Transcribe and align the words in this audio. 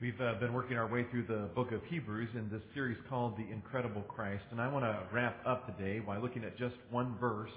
We've 0.00 0.20
uh, 0.20 0.34
been 0.38 0.52
working 0.52 0.76
our 0.76 0.86
way 0.86 1.06
through 1.10 1.24
the 1.24 1.48
book 1.56 1.72
of 1.72 1.80
Hebrews 1.90 2.28
in 2.34 2.48
this 2.52 2.62
series 2.72 2.96
called 3.08 3.36
The 3.36 3.52
Incredible 3.52 4.02
Christ, 4.02 4.44
and 4.52 4.60
I 4.60 4.72
want 4.72 4.84
to 4.84 4.96
wrap 5.12 5.44
up 5.44 5.76
today 5.76 5.98
by 5.98 6.18
looking 6.18 6.44
at 6.44 6.56
just 6.56 6.76
one 6.92 7.16
verse 7.18 7.50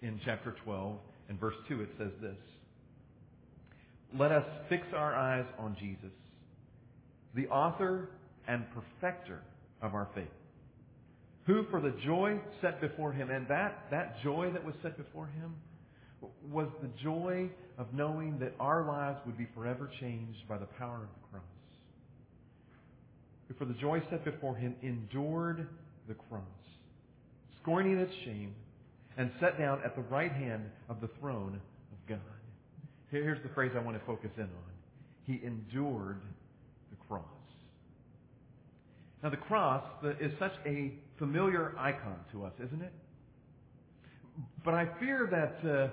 in 0.00 0.20
chapter 0.24 0.54
12. 0.62 0.96
In 1.30 1.36
verse 1.36 1.56
2, 1.68 1.80
it 1.80 1.88
says 1.98 2.12
this 2.22 2.36
Let 4.16 4.30
us 4.30 4.44
fix 4.68 4.84
our 4.94 5.16
eyes 5.16 5.44
on 5.58 5.76
Jesus, 5.80 6.12
the 7.34 7.48
author 7.48 8.10
and 8.46 8.64
perfecter 8.72 9.40
of 9.82 9.92
our 9.96 10.06
faith, 10.14 10.28
who 11.44 11.64
for 11.72 11.80
the 11.80 11.92
joy 12.06 12.38
set 12.60 12.80
before 12.80 13.10
him, 13.12 13.30
and 13.30 13.48
that, 13.48 13.86
that 13.90 14.14
joy 14.22 14.48
that 14.52 14.64
was 14.64 14.76
set 14.84 14.96
before 14.96 15.26
him 15.26 15.56
was 16.52 16.68
the 16.82 16.90
joy 17.02 17.50
of 17.78 17.92
knowing 17.92 18.38
that 18.38 18.54
our 18.60 18.86
lives 18.86 19.18
would 19.26 19.36
be 19.36 19.48
forever 19.56 19.90
changed 19.98 20.46
by 20.48 20.56
the 20.56 20.66
power 20.78 20.94
of 20.94 21.08
the 21.20 21.28
cross 21.32 21.49
who 23.50 23.54
for 23.58 23.64
the 23.64 23.78
joy 23.78 24.00
set 24.10 24.24
before 24.24 24.54
him 24.54 24.76
endured 24.82 25.66
the 26.08 26.14
cross, 26.14 26.42
scorning 27.60 27.98
its 27.98 28.12
shame, 28.24 28.54
and 29.18 29.30
sat 29.40 29.58
down 29.58 29.80
at 29.84 29.96
the 29.96 30.02
right 30.02 30.32
hand 30.32 30.62
of 30.88 31.00
the 31.00 31.08
throne 31.20 31.60
of 31.92 32.08
God. 32.08 32.20
Here's 33.10 33.42
the 33.42 33.48
phrase 33.50 33.72
I 33.76 33.80
want 33.80 33.98
to 33.98 34.06
focus 34.06 34.30
in 34.36 34.44
on. 34.44 34.50
He 35.26 35.40
endured 35.44 36.20
the 36.90 36.96
cross. 37.08 37.24
Now 39.22 39.30
the 39.30 39.36
cross 39.36 39.84
is 40.20 40.32
such 40.38 40.52
a 40.64 40.94
familiar 41.18 41.74
icon 41.76 42.16
to 42.32 42.44
us, 42.44 42.52
isn't 42.64 42.82
it? 42.82 42.92
But 44.64 44.74
I 44.74 44.86
fear 45.00 45.28
that 45.30 45.70
uh, 45.70 45.88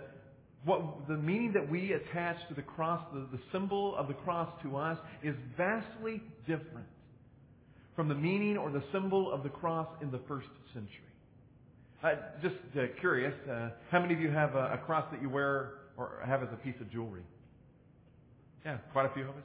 what 0.64 1.08
the 1.08 1.18
meaning 1.18 1.54
that 1.54 1.70
we 1.70 1.94
attach 1.94 2.38
to 2.50 2.54
the 2.54 2.62
cross, 2.62 3.04
the, 3.12 3.28
the 3.36 3.42
symbol 3.52 3.96
of 3.96 4.08
the 4.08 4.14
cross 4.14 4.50
to 4.62 4.78
us, 4.78 4.98
is 5.24 5.36
vastly 5.58 6.22
different 6.46 6.88
from 7.98 8.08
the 8.08 8.16
meaning 8.16 8.58
or 8.58 8.70
the 8.70 8.84
symbol 8.94 9.34
of 9.34 9.42
the 9.42 9.50
cross 9.50 9.88
in 10.04 10.12
the 10.12 10.20
first 10.28 10.48
century. 10.72 11.02
Uh, 12.04 12.12
just 12.44 12.56
uh, 12.78 12.84
curious, 13.00 13.34
uh, 13.50 13.70
how 13.90 14.00
many 14.00 14.14
of 14.14 14.22
you 14.22 14.30
have 14.30 14.54
a, 14.54 14.74
a, 14.74 14.78
cross 14.86 15.04
that 15.12 15.20
you 15.20 15.28
wear 15.28 15.72
or 15.98 16.22
have 16.24 16.44
as 16.44 16.50
a 16.54 16.58
piece 16.58 16.76
of 16.80 16.92
jewelry? 16.92 17.24
Yeah, 18.64 18.78
quite 18.94 19.08
a 19.08 19.14
few 19.16 19.24
of 19.24 19.30
us. 19.30 19.44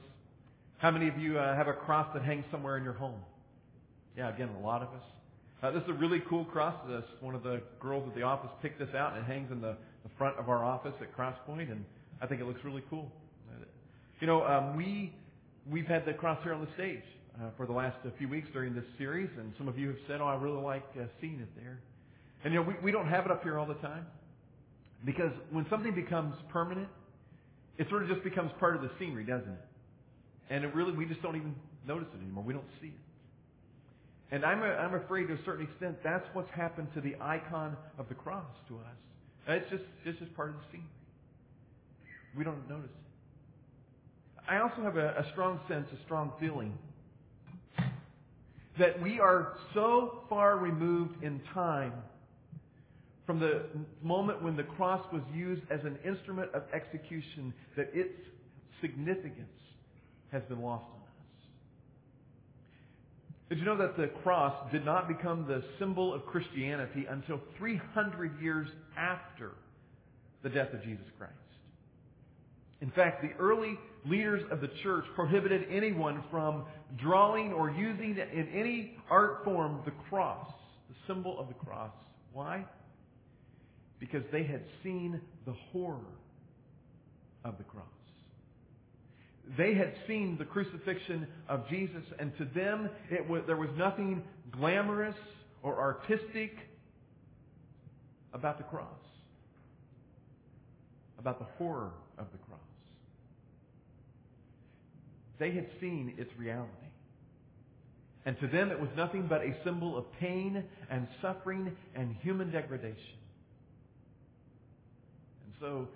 How 0.77 0.91
many 0.91 1.09
of 1.09 1.17
you 1.19 1.39
uh, 1.39 1.57
have 1.57 1.67
a 1.67 1.73
cross 1.73 2.07
that 2.13 2.25
hangs 2.25 2.45
somewhere 2.51 2.77
in 2.77 2.85
your 2.85 2.93
home? 2.93 3.19
Yeah, 4.19 4.33
again, 4.35 4.51
a 4.61 4.67
lot 4.67 4.83
of 4.83 4.89
us. 4.89 5.05
Uh, 5.63 5.71
this 5.71 5.83
is 5.85 5.89
a 5.89 5.95
really 5.95 6.23
cool 6.29 6.45
cross. 6.45 6.75
This 6.87 7.05
one 7.23 7.35
of 7.35 7.43
the 7.43 7.63
girls 7.81 8.07
at 8.07 8.15
the 8.15 8.23
office 8.23 8.51
picked 8.61 8.79
this 8.79 8.95
out, 8.95 9.17
and 9.17 9.25
it 9.25 9.27
hangs 9.27 9.51
in 9.51 9.63
the, 9.63 9.77
the 10.03 10.11
front 10.19 10.37
of 10.39 10.51
our 10.51 10.63
office 10.63 10.93
at 11.01 11.17
Crosspoint, 11.17 11.73
and 11.73 11.87
I 12.21 12.27
think 12.27 12.43
it 12.43 12.47
looks 12.47 12.61
really 12.65 12.83
cool. 12.91 13.11
You 14.21 14.27
know, 14.27 14.45
um, 14.45 14.77
we 14.77 15.15
we've 15.71 15.87
had 15.87 16.05
the 16.05 16.13
cross 16.13 16.39
here 16.43 16.53
on 16.53 16.61
the 16.61 16.73
stage 16.75 17.03
uh, 17.41 17.51
for 17.57 17.67
the 17.67 17.73
last 17.73 17.97
uh, 18.07 18.11
few 18.19 18.29
weeks 18.29 18.49
during 18.53 18.75
this 18.75 18.85
series, 18.99 19.31
and 19.39 19.53
some 19.59 19.69
of 19.69 19.79
you 19.79 19.89
have 19.89 19.97
said, 20.07 20.21
"Oh, 20.21 20.27
I 20.27 20.35
really 20.35 20.61
like 20.63 20.85
uh, 21.01 21.05
seeing 21.21 21.41
it 21.41 21.49
there." 21.57 21.81
And 22.45 22.53
you 22.53 22.61
know, 22.61 22.67
we, 22.67 22.75
we 22.83 22.93
don't 22.93 23.09
have 23.09 23.25
it 23.25 23.31
up 23.31 23.43
here 23.43 23.59
all 23.59 23.67
the 23.67 23.75
time 23.75 24.07
because 25.05 25.33
when 25.51 25.67
something 25.71 25.95
becomes 25.95 26.35
permanent, 26.51 26.89
it 27.79 27.89
sort 27.89 28.03
of 28.03 28.09
just 28.09 28.23
becomes 28.23 28.51
part 28.59 28.77
of 28.77 28.83
the 28.83 28.91
scenery, 28.99 29.25
doesn't 29.25 29.51
it? 29.51 29.65
And 30.51 30.65
it 30.65 30.75
really, 30.75 30.93
we 30.93 31.07
just 31.07 31.23
don't 31.23 31.37
even 31.37 31.55
notice 31.87 32.09
it 32.15 32.23
anymore. 32.23 32.45
We 32.45 32.53
don't 32.53 32.65
see 32.81 32.89
it. 32.89 34.35
And 34.35 34.45
I'm, 34.45 34.63
a, 34.63 34.67
I'm 34.67 34.95
afraid 34.95 35.29
to 35.29 35.35
a 35.35 35.45
certain 35.45 35.67
extent 35.67 35.97
that's 36.03 36.25
what's 36.33 36.51
happened 36.51 36.89
to 36.95 37.01
the 37.01 37.15
icon 37.21 37.77
of 37.99 38.09
the 38.09 38.15
cross 38.15 38.47
to 38.69 38.77
us. 38.77 38.97
It's 39.49 39.71
just, 39.71 39.85
it's 40.05 40.19
just 40.19 40.35
part 40.35 40.51
of 40.51 40.57
the 40.57 40.63
scenery. 40.73 40.89
We 42.37 42.45
don't 42.45 42.69
notice 42.69 42.91
it. 42.91 44.51
I 44.51 44.61
also 44.61 44.83
have 44.83 44.97
a, 44.97 45.09
a 45.19 45.27
strong 45.33 45.61
sense, 45.69 45.87
a 45.93 46.03
strong 46.05 46.33
feeling 46.41 46.77
that 48.79 49.01
we 49.03 49.21
are 49.21 49.55
so 49.75 50.23
far 50.29 50.59
removed 50.59 51.23
in 51.23 51.41
time 51.53 51.93
from 53.27 53.39
the 53.39 53.63
moment 54.03 54.43
when 54.43 54.57
the 54.57 54.63
cross 54.63 55.05
was 55.13 55.23
used 55.35 55.63
as 55.71 55.81
an 55.85 55.99
instrument 56.05 56.51
of 56.55 56.63
execution 56.75 57.53
that 57.77 57.91
its 57.95 58.15
significance 58.81 59.49
has 60.33 60.43
been 60.49 60.61
lost 60.61 60.85
on 60.85 61.01
us. 61.01 61.09
Did 63.49 63.59
you 63.59 63.65
know 63.65 63.77
that 63.77 63.97
the 63.97 64.09
cross 64.23 64.55
did 64.73 64.85
not 64.85 65.09
become 65.09 65.47
the 65.47 65.63
symbol 65.79 66.15
of 66.15 66.25
Christianity 66.25 67.05
until 67.09 67.39
300 67.59 68.41
years 68.41 68.67
after 68.97 69.53
the 70.43 70.49
death 70.49 70.73
of 70.73 70.83
Jesus 70.83 71.05
Christ? 71.19 71.33
In 72.81 72.91
fact, 72.91 73.23
the 73.23 73.31
early 73.39 73.79
leaders 74.07 74.43
of 74.51 74.61
the 74.61 74.71
church 74.83 75.05
prohibited 75.15 75.67
anyone 75.71 76.23
from 76.31 76.65
drawing 77.01 77.53
or 77.53 77.71
using 77.71 78.17
in 78.17 78.49
any 78.55 78.97
art 79.11 79.43
form 79.45 79.81
the 79.85 79.93
cross, 80.09 80.49
the 80.89 80.95
symbol 81.07 81.39
of 81.39 81.49
the 81.49 81.55
cross. 81.55 81.93
Why? 82.33 82.65
Because 84.01 84.25
they 84.33 84.45
had 84.45 84.63
seen 84.83 85.21
the 85.47 85.55
horror 85.73 85.99
of 87.45 87.59
the 87.59 87.65
cross. 87.65 87.87
They 89.57 89.75
had 89.75 89.93
seen 90.07 90.37
the 90.39 90.45
crucifixion 90.45 91.27
of 91.49 91.69
Jesus, 91.69 92.03
and 92.19 92.37
to 92.39 92.45
them, 92.55 92.89
was, 93.29 93.43
there 93.47 93.57
was 93.57 93.71
nothing 93.77 94.23
glamorous 94.51 95.17
or 95.63 95.79
artistic 95.79 96.53
about 98.33 98.59
the 98.59 98.65
cross, 98.65 98.87
about 101.19 101.39
the 101.39 101.47
horror 101.59 101.91
of 102.19 102.27
the 102.33 102.39
cross. 102.39 102.62
They 105.43 105.51
had 105.51 105.67
seen 105.81 106.15
its 106.19 106.31
reality. 106.39 106.71
And 108.25 108.39
to 108.39 108.47
them, 108.47 108.71
it 108.71 108.79
was 108.79 108.91
nothing 108.97 109.27
but 109.29 109.41
a 109.41 109.53
symbol 109.65 109.99
of 109.99 110.05
pain 110.21 110.63
and 110.89 111.09
suffering 111.21 111.77
and 111.97 112.15
human 112.23 112.53
degradation. 112.53 113.19
And 115.45 115.55
so, 115.59 115.89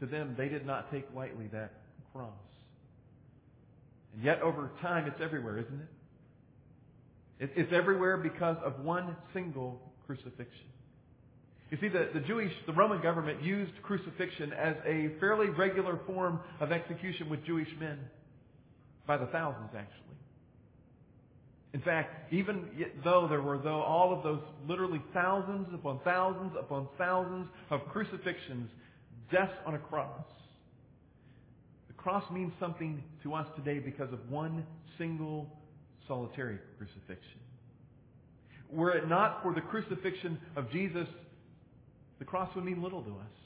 to 0.00 0.06
them, 0.06 0.34
they 0.36 0.50
did 0.50 0.66
not 0.66 0.92
take 0.92 1.06
lightly 1.16 1.46
that 1.54 1.72
cross. 2.12 2.28
And 4.14 4.22
yet, 4.22 4.42
over 4.42 4.70
time, 4.82 5.06
it's 5.06 5.22
everywhere, 5.22 5.58
isn't 5.58 5.80
it? 7.40 7.50
It's 7.56 7.72
everywhere 7.72 8.18
because 8.18 8.58
of 8.62 8.80
one 8.80 9.16
single 9.32 9.80
crucifixion. 10.06 10.68
You 11.70 11.78
see, 11.80 11.88
the, 11.88 12.10
the 12.12 12.20
Jewish, 12.20 12.52
the 12.66 12.74
Roman 12.74 13.00
government 13.00 13.42
used 13.42 13.72
crucifixion 13.82 14.52
as 14.52 14.76
a 14.84 15.18
fairly 15.18 15.48
regular 15.48 15.98
form 16.06 16.40
of 16.60 16.72
execution 16.72 17.30
with 17.30 17.42
Jewish 17.46 17.68
men 17.80 17.98
by 19.06 19.16
the 19.16 19.26
thousands, 19.26 19.70
actually. 19.76 20.06
In 21.72 21.80
fact, 21.82 22.32
even 22.32 22.68
though 23.04 23.26
there 23.28 23.42
were 23.42 23.58
though 23.58 23.82
all 23.82 24.12
of 24.16 24.22
those 24.22 24.40
literally 24.66 25.02
thousands 25.12 25.68
upon 25.74 26.00
thousands 26.04 26.52
upon 26.58 26.88
thousands 26.96 27.48
of 27.70 27.80
crucifixions, 27.92 28.70
deaths 29.30 29.52
on 29.66 29.74
a 29.74 29.78
cross, 29.78 30.24
the 31.88 31.92
cross 31.94 32.24
means 32.30 32.52
something 32.58 33.02
to 33.22 33.34
us 33.34 33.46
today 33.56 33.78
because 33.78 34.10
of 34.12 34.30
one 34.30 34.64
single 34.96 35.48
solitary 36.08 36.58
crucifixion. 36.78 37.40
Were 38.70 38.92
it 38.92 39.08
not 39.08 39.42
for 39.42 39.52
the 39.52 39.60
crucifixion 39.60 40.38
of 40.56 40.70
Jesus, 40.70 41.06
the 42.18 42.24
cross 42.24 42.48
would 42.56 42.64
mean 42.64 42.82
little 42.82 43.02
to 43.02 43.10
us. 43.10 43.36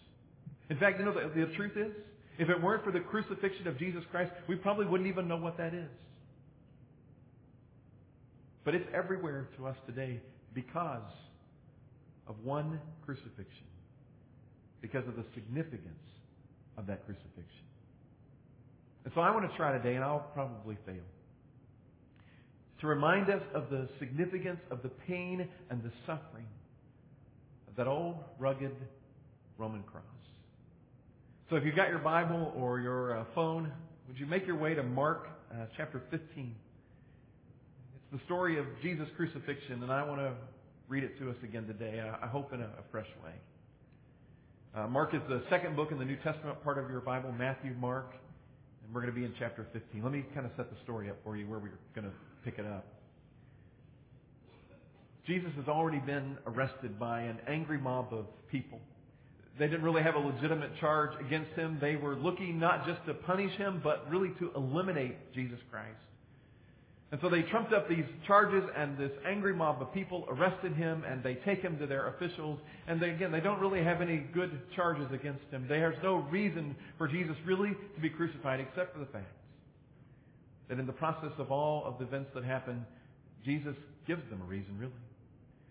In 0.71 0.79
fact, 0.79 1.01
you 1.01 1.05
know, 1.05 1.13
the, 1.13 1.47
the 1.47 1.53
truth 1.57 1.77
is, 1.77 1.93
if 2.41 2.49
it 2.49 2.61
weren't 2.61 2.83
for 2.83 2.91
the 2.91 3.01
crucifixion 3.01 3.69
of 3.69 3.79
Jesus 3.79 4.03
Christ, 4.11 4.33
we 4.49 4.57
probably 4.57 4.87
wouldn't 4.87 5.09
even 5.09 5.29
know 5.29 5.37
what 5.37 5.59
that 5.59 5.75
is. 5.75 5.91
But 8.65 8.75
it's 8.75 8.89
everywhere 8.95 9.49
to 9.59 9.67
us 9.67 9.77
today 9.87 10.21
because 10.55 11.13
of 12.27 12.37
one 12.43 12.81
crucifixion, 13.05 13.67
because 14.81 15.07
of 15.07 15.17
the 15.17 15.25
significance 15.35 15.85
of 16.79 16.87
that 16.87 17.05
crucifixion. 17.05 17.45
And 19.05 19.13
so 19.15 19.21
I 19.21 19.31
want 19.31 19.51
to 19.51 19.57
try 19.57 19.77
today, 19.77 19.97
and 19.97 20.05
I'll 20.05 20.31
probably 20.33 20.79
fail, 20.87 21.05
to 22.81 22.87
remind 22.87 23.29
us 23.29 23.43
of 23.55 23.69
the 23.69 23.87
significance 23.99 24.61
of 24.71 24.83
the 24.83 24.89
pain 24.89 25.47
and 25.69 25.83
the 25.83 25.93
suffering 26.07 26.47
of 27.69 27.77
that 27.77 27.87
old, 27.87 28.17
rugged 28.39 28.75
Roman 29.59 29.83
cross. 29.83 30.05
So 31.51 31.57
if 31.57 31.65
you've 31.65 31.75
got 31.75 31.89
your 31.89 31.99
Bible 31.99 32.53
or 32.57 32.79
your 32.79 33.19
uh, 33.19 33.25
phone, 33.35 33.73
would 34.07 34.17
you 34.21 34.27
make 34.27 34.47
your 34.47 34.57
way 34.57 34.73
to 34.75 34.85
Mark 34.85 35.27
uh, 35.51 35.65
chapter 35.77 36.01
15? 36.09 36.55
It's 37.97 38.21
the 38.21 38.25
story 38.25 38.57
of 38.57 38.67
Jesus' 38.83 39.09
crucifixion, 39.17 39.83
and 39.83 39.91
I 39.91 40.07
want 40.07 40.21
to 40.21 40.33
read 40.87 41.03
it 41.03 41.19
to 41.19 41.29
us 41.29 41.35
again 41.43 41.67
today, 41.67 42.01
I 42.01 42.29
hope 42.29 42.53
in 42.53 42.61
a, 42.61 42.67
a 42.67 42.85
fresh 42.93 43.09
way. 43.25 43.33
Uh, 44.77 44.87
Mark 44.87 45.13
is 45.13 45.23
the 45.29 45.43
second 45.51 45.75
book 45.75 45.91
in 45.91 45.99
the 45.99 46.05
New 46.05 46.19
Testament 46.19 46.63
part 46.63 46.79
of 46.79 46.89
your 46.89 47.01
Bible, 47.01 47.33
Matthew, 47.33 47.75
Mark, 47.81 48.13
and 48.85 48.95
we're 48.95 49.01
going 49.01 49.13
to 49.13 49.21
be 49.21 49.27
in 49.27 49.35
chapter 49.37 49.67
15. 49.73 50.05
Let 50.05 50.13
me 50.13 50.25
kind 50.33 50.47
of 50.47 50.53
set 50.57 50.71
the 50.71 50.77
story 50.85 51.11
up 51.11 51.17
for 51.25 51.37
you 51.37 51.49
where 51.49 51.59
we're 51.59 51.73
going 51.97 52.07
to 52.07 52.15
pick 52.45 52.61
it 52.61 52.67
up. 52.67 52.87
Jesus 55.27 55.51
has 55.57 55.67
already 55.67 55.99
been 55.99 56.39
arrested 56.47 56.97
by 56.97 57.23
an 57.23 57.39
angry 57.49 57.79
mob 57.79 58.15
of 58.15 58.27
people. 58.53 58.79
They 59.61 59.67
didn't 59.67 59.83
really 59.83 60.03
have 60.03 60.15
a 60.15 60.19
legitimate 60.19 60.71
charge 60.81 61.11
against 61.21 61.53
him. 61.53 61.77
They 61.83 61.95
were 61.95 62.17
looking 62.17 62.59
not 62.59 62.87
just 62.87 63.05
to 63.05 63.13
punish 63.13 63.53
him, 63.59 63.83
but 63.85 64.11
really 64.11 64.31
to 64.39 64.51
eliminate 64.57 65.35
Jesus 65.35 65.59
Christ 65.71 66.01
And 67.13 67.21
so 67.21 67.29
they 67.29 67.43
trumped 67.43 67.75
up 67.75 67.87
these 67.87 68.07
charges, 68.27 68.65
and 68.75 68.97
this 68.97 69.11
angry 69.29 69.55
mob 69.55 69.83
of 69.83 69.93
people 69.93 70.25
arrested 70.31 70.73
him, 70.77 71.05
and 71.07 71.23
they 71.23 71.35
take 71.35 71.61
him 71.61 71.79
to 71.79 71.87
their 71.87 72.09
officials. 72.09 72.59
And 72.89 73.03
they, 73.03 73.11
again, 73.11 73.33
they 73.33 73.41
don't 73.41 73.61
really 73.61 73.85
have 73.85 74.01
any 74.01 74.17
good 74.33 74.51
charges 74.75 75.09
against 75.13 75.45
him. 75.51 75.67
There's 75.69 76.03
no 76.03 76.27
reason 76.31 76.75
for 76.97 77.07
Jesus 77.07 77.37
really 77.45 77.77
to 77.95 78.01
be 78.01 78.09
crucified 78.09 78.61
except 78.61 78.95
for 78.95 79.01
the 79.01 79.13
fact 79.13 79.31
that 80.71 80.79
in 80.79 80.87
the 80.87 80.93
process 80.95 81.33
of 81.37 81.53
all 81.53 81.85
of 81.85 81.99
the 81.99 82.07
events 82.07 82.31
that 82.35 82.45
happen, 82.45 82.87
Jesus 83.45 83.77
gives 84.07 84.23
them 84.31 84.41
a 84.41 84.45
reason, 84.47 84.79
really. 84.79 84.93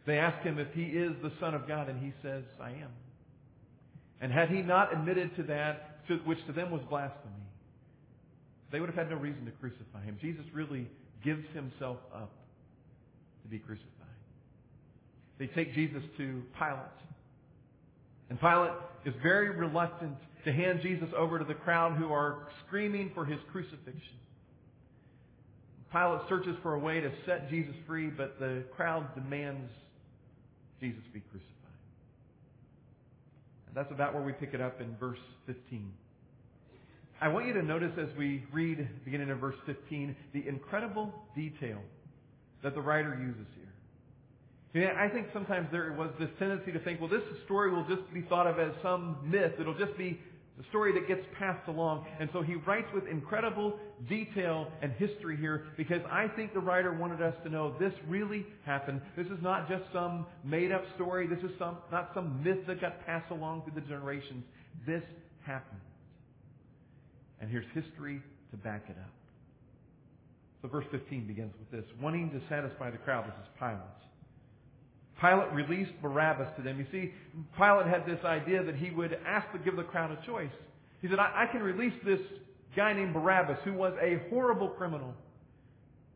They 0.05 0.19
ask 0.19 0.43
him 0.43 0.59
if 0.59 0.71
he 0.75 0.83
is 0.83 1.13
the 1.23 1.31
Son 1.39 1.55
of 1.55 1.67
God, 1.67 1.89
and 1.89 1.99
he 1.99 2.13
says, 2.21 2.43
I 2.61 2.69
am. 2.69 2.91
And 4.21 4.31
had 4.31 4.49
he 4.49 4.61
not 4.61 4.93
admitted 4.93 5.35
to 5.37 5.43
that, 5.43 6.01
which 6.25 6.45
to 6.47 6.53
them 6.53 6.71
was 6.71 6.81
blasphemy, 6.89 7.33
they 8.71 8.79
would 8.79 8.89
have 8.89 8.97
had 8.97 9.09
no 9.09 9.15
reason 9.15 9.45
to 9.45 9.51
crucify 9.51 10.03
him. 10.03 10.17
Jesus 10.21 10.45
really 10.53 10.87
gives 11.23 11.45
himself 11.53 11.97
up 12.13 12.31
to 13.43 13.49
be 13.49 13.59
crucified. 13.59 13.89
They 15.37 15.47
take 15.47 15.73
Jesus 15.73 16.03
to 16.17 16.43
Pilate. 16.57 16.99
And 18.29 18.39
Pilate 18.39 18.73
is 19.05 19.13
very 19.23 19.49
reluctant 19.55 20.17
to 20.45 20.51
hand 20.51 20.81
Jesus 20.81 21.09
over 21.17 21.39
to 21.39 21.45
the 21.45 21.53
crowd 21.53 21.97
who 21.97 22.13
are 22.13 22.47
screaming 22.67 23.11
for 23.13 23.25
his 23.25 23.39
crucifixion. 23.51 24.19
Pilate 25.91 26.21
searches 26.29 26.55
for 26.61 26.75
a 26.75 26.79
way 26.79 26.99
to 27.01 27.11
set 27.25 27.49
Jesus 27.49 27.73
free, 27.87 28.09
but 28.09 28.37
the 28.39 28.63
crowd 28.75 29.15
demands 29.15 29.71
Jesus 30.79 31.01
be 31.13 31.21
crucified. 31.21 31.58
That's 33.75 33.91
about 33.91 34.13
where 34.13 34.23
we 34.23 34.33
pick 34.33 34.53
it 34.53 34.61
up 34.61 34.81
in 34.81 34.95
verse 34.97 35.19
15. 35.45 35.91
I 37.21 37.27
want 37.27 37.47
you 37.47 37.53
to 37.53 37.63
notice 37.63 37.91
as 37.99 38.07
we 38.17 38.45
read, 38.53 38.87
beginning 39.03 39.29
in 39.29 39.37
verse 39.39 39.55
15, 39.65 40.15
the 40.33 40.47
incredible 40.47 41.13
detail 41.35 41.79
that 42.63 42.73
the 42.75 42.81
writer 42.81 43.17
uses 43.19 43.45
here. 43.55 44.95
I 44.97 45.09
think 45.09 45.27
sometimes 45.33 45.67
there 45.71 45.93
was 45.97 46.11
this 46.19 46.29
tendency 46.37 46.71
to 46.71 46.79
think, 46.79 47.01
well, 47.01 47.09
this 47.09 47.23
story 47.45 47.71
will 47.71 47.85
just 47.87 48.11
be 48.13 48.21
thought 48.21 48.47
of 48.47 48.59
as 48.59 48.71
some 48.83 49.17
myth. 49.25 49.53
It'll 49.59 49.77
just 49.77 49.97
be 49.97 50.19
the 50.59 50.65
story 50.67 50.91
that 50.91 51.07
gets 51.07 51.25
passed 51.39 51.65
along. 51.69 52.05
And 52.19 52.29
so 52.33 52.41
he 52.41 52.55
writes 52.55 52.87
with 52.93 53.07
incredible 53.07 53.79
detail 54.09 54.67
and 54.81 54.91
history 54.91 55.37
here 55.37 55.67
because 55.77 56.01
I 56.11 56.27
think 56.35 56.53
the 56.53 56.59
writer 56.59 56.93
wanted 56.93 57.21
us 57.21 57.33
to 57.45 57.49
know 57.49 57.73
this 57.79 57.93
really 58.09 58.45
happened. 58.65 59.01
This 59.15 59.27
is 59.27 59.41
not 59.41 59.69
just 59.69 59.83
some 59.93 60.25
made 60.43 60.73
up 60.73 60.83
story. 60.95 61.27
This 61.27 61.39
is 61.39 61.57
some, 61.57 61.77
not 61.93 62.11
some 62.13 62.43
myth 62.43 62.59
that 62.67 62.81
got 62.81 63.05
passed 63.05 63.31
along 63.31 63.63
through 63.63 63.81
the 63.81 63.87
generations. 63.87 64.43
This 64.85 65.03
happened. 65.45 65.79
And 67.39 67.49
here's 67.49 67.65
history 67.73 68.21
to 68.51 68.57
back 68.57 68.83
it 68.89 68.97
up. 68.99 69.13
So 70.61 70.67
verse 70.67 70.85
15 70.91 71.25
begins 71.25 71.53
with 71.57 71.71
this. 71.71 71.89
Wanting 72.01 72.31
to 72.31 72.41
satisfy 72.49 72.91
the 72.91 72.97
crowd, 72.97 73.25
this 73.27 73.33
is 73.41 73.49
Pilate. 73.57 74.08
Pilate 75.19 75.51
released 75.51 75.91
Barabbas 76.01 76.47
to 76.55 76.61
them. 76.61 76.79
You 76.79 76.85
see, 76.91 77.13
Pilate 77.57 77.87
had 77.87 78.05
this 78.05 78.23
idea 78.23 78.63
that 78.63 78.75
he 78.75 78.91
would 78.91 79.17
ask 79.27 79.51
to 79.51 79.59
give 79.59 79.75
the 79.75 79.83
crowd 79.83 80.11
a 80.11 80.25
choice. 80.25 80.51
He 81.01 81.07
said, 81.07 81.19
I, 81.19 81.43
I 81.43 81.51
can 81.51 81.61
release 81.61 81.93
this 82.05 82.19
guy 82.75 82.93
named 82.93 83.13
Barabbas, 83.13 83.57
who 83.63 83.73
was 83.73 83.93
a 84.01 84.21
horrible 84.29 84.69
criminal, 84.69 85.13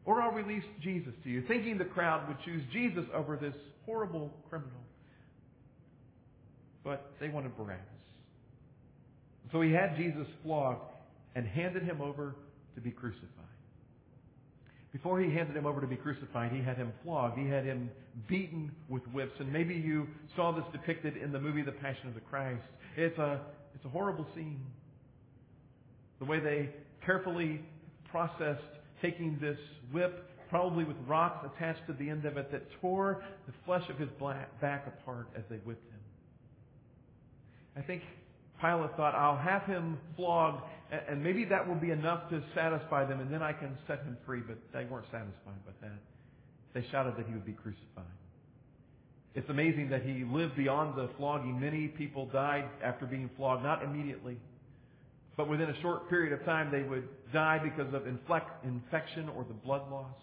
or 0.05 0.21
I'll 0.21 0.31
release 0.31 0.63
Jesus 0.81 1.13
to 1.23 1.29
you, 1.29 1.43
thinking 1.47 1.77
the 1.77 1.85
crowd 1.85 2.27
would 2.27 2.37
choose 2.45 2.63
Jesus 2.71 3.05
over 3.13 3.35
this 3.35 3.55
horrible 3.85 4.31
criminal. 4.49 4.71
But 6.83 7.11
they 7.19 7.29
wanted 7.29 7.55
Barabbas. 7.57 7.79
So 9.51 9.61
he 9.61 9.71
had 9.71 9.95
Jesus 9.95 10.27
flogged 10.43 10.91
and 11.35 11.47
handed 11.47 11.83
him 11.83 12.01
over 12.01 12.35
to 12.75 12.81
be 12.81 12.91
crucified. 12.91 13.29
Before 14.93 15.19
he 15.19 15.33
handed 15.33 15.57
him 15.57 15.65
over 15.65 15.81
to 15.81 15.87
be 15.87 15.95
crucified, 15.95 16.51
he 16.51 16.61
had 16.61 16.77
him 16.77 16.93
flogged. 17.03 17.37
He 17.37 17.47
had 17.49 17.65
him 17.65 17.89
beaten 18.27 18.71
with 18.87 19.01
whips. 19.07 19.33
And 19.39 19.51
maybe 19.51 19.73
you 19.73 20.07
saw 20.35 20.51
this 20.51 20.63
depicted 20.71 21.17
in 21.17 21.31
the 21.31 21.39
movie 21.39 21.63
The 21.63 21.71
Passion 21.71 22.07
of 22.07 22.13
the 22.13 22.21
Christ. 22.21 22.61
It's 22.95 23.17
a, 23.17 23.41
it's 23.73 23.83
a 23.85 23.89
horrible 23.89 24.27
scene. 24.35 24.61
The 26.19 26.25
way 26.25 26.39
they 26.39 26.69
carefully 27.03 27.61
processed 28.11 28.61
taking 29.01 29.39
this 29.41 29.57
whip, 29.91 30.29
probably 30.51 30.83
with 30.83 30.95
rocks 31.07 31.43
attached 31.55 31.87
to 31.87 31.93
the 31.93 32.07
end 32.07 32.25
of 32.25 32.37
it, 32.37 32.51
that 32.51 32.61
tore 32.79 33.23
the 33.47 33.53
flesh 33.65 33.89
of 33.89 33.97
his 33.97 34.09
back 34.61 34.85
apart 34.87 35.27
as 35.35 35.43
they 35.49 35.57
whipped 35.57 35.91
him. 35.91 35.99
I 37.75 37.81
think 37.81 38.03
Pilate 38.61 38.95
thought, 38.95 39.15
I'll 39.15 39.37
have 39.37 39.63
him 39.63 39.97
flogged 40.15 40.63
and 41.07 41.23
maybe 41.23 41.45
that 41.45 41.67
will 41.67 41.75
be 41.75 41.91
enough 41.91 42.29
to 42.29 42.43
satisfy 42.53 43.05
them, 43.05 43.19
and 43.19 43.33
then 43.33 43.41
I 43.41 43.53
can 43.53 43.77
set 43.87 43.99
him 43.99 44.17
free. 44.25 44.41
But 44.45 44.57
they 44.73 44.85
weren't 44.85 45.05
satisfied 45.05 45.61
with 45.65 45.79
that. 45.81 45.99
They 46.73 46.85
shouted 46.91 47.15
that 47.17 47.25
he 47.27 47.33
would 47.33 47.45
be 47.45 47.53
crucified. 47.53 48.05
It's 49.35 49.49
amazing 49.49 49.89
that 49.89 50.03
he 50.03 50.23
lived 50.23 50.55
beyond 50.55 50.95
the 50.95 51.09
flogging. 51.17 51.59
Many 51.59 51.87
people 51.87 52.27
died 52.27 52.65
after 52.83 53.05
being 53.05 53.29
flogged, 53.35 53.63
not 53.63 53.83
immediately, 53.83 54.37
but 55.35 55.49
within 55.49 55.69
a 55.69 55.81
short 55.81 56.09
period 56.09 56.33
of 56.33 56.45
time 56.45 56.69
they 56.71 56.83
would 56.83 57.07
die 57.31 57.59
because 57.63 57.91
of 57.93 58.05
infection 58.05 59.29
or 59.29 59.43
the 59.43 59.53
blood 59.53 59.89
loss. 59.89 60.13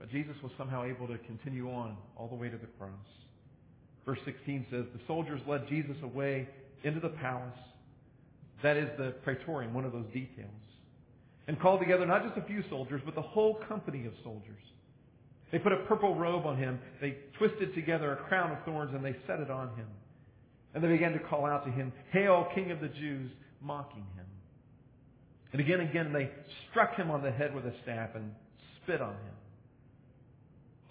But 0.00 0.10
Jesus 0.10 0.34
was 0.42 0.50
somehow 0.58 0.84
able 0.84 1.06
to 1.06 1.18
continue 1.18 1.70
on 1.70 1.96
all 2.16 2.26
the 2.26 2.34
way 2.34 2.48
to 2.48 2.56
the 2.56 2.66
cross. 2.78 2.90
Verse 4.04 4.18
16 4.24 4.66
says, 4.70 4.84
The 4.92 5.00
soldiers 5.06 5.40
led 5.46 5.68
Jesus 5.68 5.96
away 6.02 6.48
into 6.82 6.98
the 6.98 7.10
palace 7.10 7.58
that 8.62 8.76
is 8.76 8.88
the 8.98 9.14
praetorium, 9.22 9.74
one 9.74 9.84
of 9.84 9.92
those 9.92 10.06
details. 10.12 10.50
And 11.46 11.58
called 11.58 11.80
together 11.80 12.06
not 12.06 12.24
just 12.24 12.36
a 12.38 12.46
few 12.46 12.62
soldiers, 12.68 13.00
but 13.04 13.14
the 13.14 13.22
whole 13.22 13.60
company 13.68 14.06
of 14.06 14.12
soldiers. 14.22 14.62
They 15.50 15.58
put 15.58 15.72
a 15.72 15.78
purple 15.88 16.14
robe 16.14 16.46
on 16.46 16.56
him. 16.56 16.78
They 17.00 17.16
twisted 17.38 17.74
together 17.74 18.12
a 18.12 18.16
crown 18.28 18.52
of 18.52 18.64
thorns 18.64 18.94
and 18.94 19.04
they 19.04 19.16
set 19.26 19.40
it 19.40 19.50
on 19.50 19.68
him. 19.70 19.86
And 20.74 20.84
they 20.84 20.88
began 20.88 21.12
to 21.12 21.18
call 21.18 21.46
out 21.46 21.64
to 21.64 21.72
him, 21.72 21.92
Hail, 22.12 22.46
King 22.54 22.70
of 22.70 22.80
the 22.80 22.88
Jews, 22.88 23.30
mocking 23.60 24.06
him. 24.14 24.26
And 25.52 25.60
again 25.60 25.80
and 25.80 25.90
again 25.90 26.12
they 26.12 26.30
struck 26.70 26.94
him 26.94 27.10
on 27.10 27.22
the 27.22 27.32
head 27.32 27.54
with 27.54 27.64
a 27.64 27.72
staff 27.82 28.10
and 28.14 28.32
spit 28.82 29.00
on 29.00 29.14
him. 29.14 29.34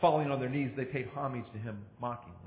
Falling 0.02 0.30
on 0.30 0.40
their 0.40 0.50
knees, 0.50 0.72
they 0.76 0.86
paid 0.86 1.10
homage 1.16 1.46
to 1.54 1.60
him 1.60 1.78
mockingly. 2.02 2.39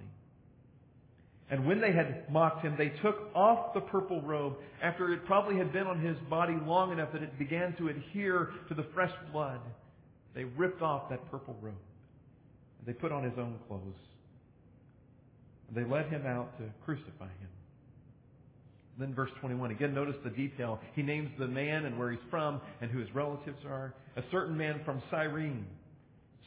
And 1.52 1.66
when 1.66 1.82
they 1.82 1.92
had 1.92 2.32
mocked 2.32 2.64
him, 2.64 2.76
they 2.78 2.88
took 3.02 3.28
off 3.34 3.74
the 3.74 3.82
purple 3.82 4.22
robe 4.22 4.54
after 4.82 5.12
it 5.12 5.26
probably 5.26 5.58
had 5.58 5.70
been 5.70 5.86
on 5.86 6.00
his 6.00 6.16
body 6.30 6.56
long 6.64 6.92
enough 6.92 7.12
that 7.12 7.22
it 7.22 7.38
began 7.38 7.76
to 7.76 7.88
adhere 7.88 8.48
to 8.70 8.74
the 8.74 8.86
fresh 8.94 9.12
blood. 9.30 9.60
They 10.34 10.44
ripped 10.44 10.80
off 10.80 11.10
that 11.10 11.30
purple 11.30 11.54
robe. 11.60 11.74
And 12.78 12.86
they 12.86 12.98
put 12.98 13.12
on 13.12 13.22
his 13.22 13.34
own 13.36 13.58
clothes. 13.68 13.82
And 15.68 15.76
they 15.76 15.86
led 15.86 16.06
him 16.06 16.24
out 16.26 16.56
to 16.56 16.64
crucify 16.86 17.26
him. 17.26 17.50
Then 18.98 19.14
verse 19.14 19.30
21, 19.40 19.72
again 19.72 19.92
notice 19.92 20.16
the 20.24 20.30
detail. 20.30 20.80
He 20.96 21.02
names 21.02 21.30
the 21.38 21.48
man 21.48 21.84
and 21.84 21.98
where 21.98 22.10
he's 22.10 22.20
from 22.30 22.62
and 22.80 22.90
who 22.90 22.98
his 22.98 23.14
relatives 23.14 23.62
are. 23.66 23.92
A 24.16 24.22
certain 24.30 24.56
man 24.56 24.80
from 24.86 25.02
Cyrene, 25.10 25.66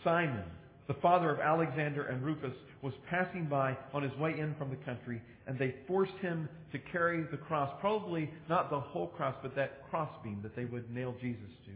Simon, 0.03 0.45
the 0.87 0.93
father 0.95 1.29
of 1.31 1.39
Alexander 1.39 2.03
and 2.03 2.23
Rufus, 2.23 2.53
was 2.81 2.93
passing 3.09 3.45
by 3.45 3.75
on 3.93 4.03
his 4.03 4.15
way 4.17 4.37
in 4.37 4.53
from 4.55 4.69
the 4.69 4.75
country, 4.77 5.21
and 5.47 5.57
they 5.57 5.73
forced 5.87 6.15
him 6.21 6.47
to 6.71 6.77
carry 6.77 7.23
the 7.31 7.37
cross. 7.37 7.71
Probably 7.81 8.29
not 8.47 8.69
the 8.69 8.79
whole 8.79 9.07
cross, 9.07 9.35
but 9.41 9.55
that 9.55 9.89
crossbeam 9.89 10.41
that 10.43 10.55
they 10.55 10.65
would 10.65 10.93
nail 10.93 11.15
Jesus 11.19 11.49
to. 11.65 11.71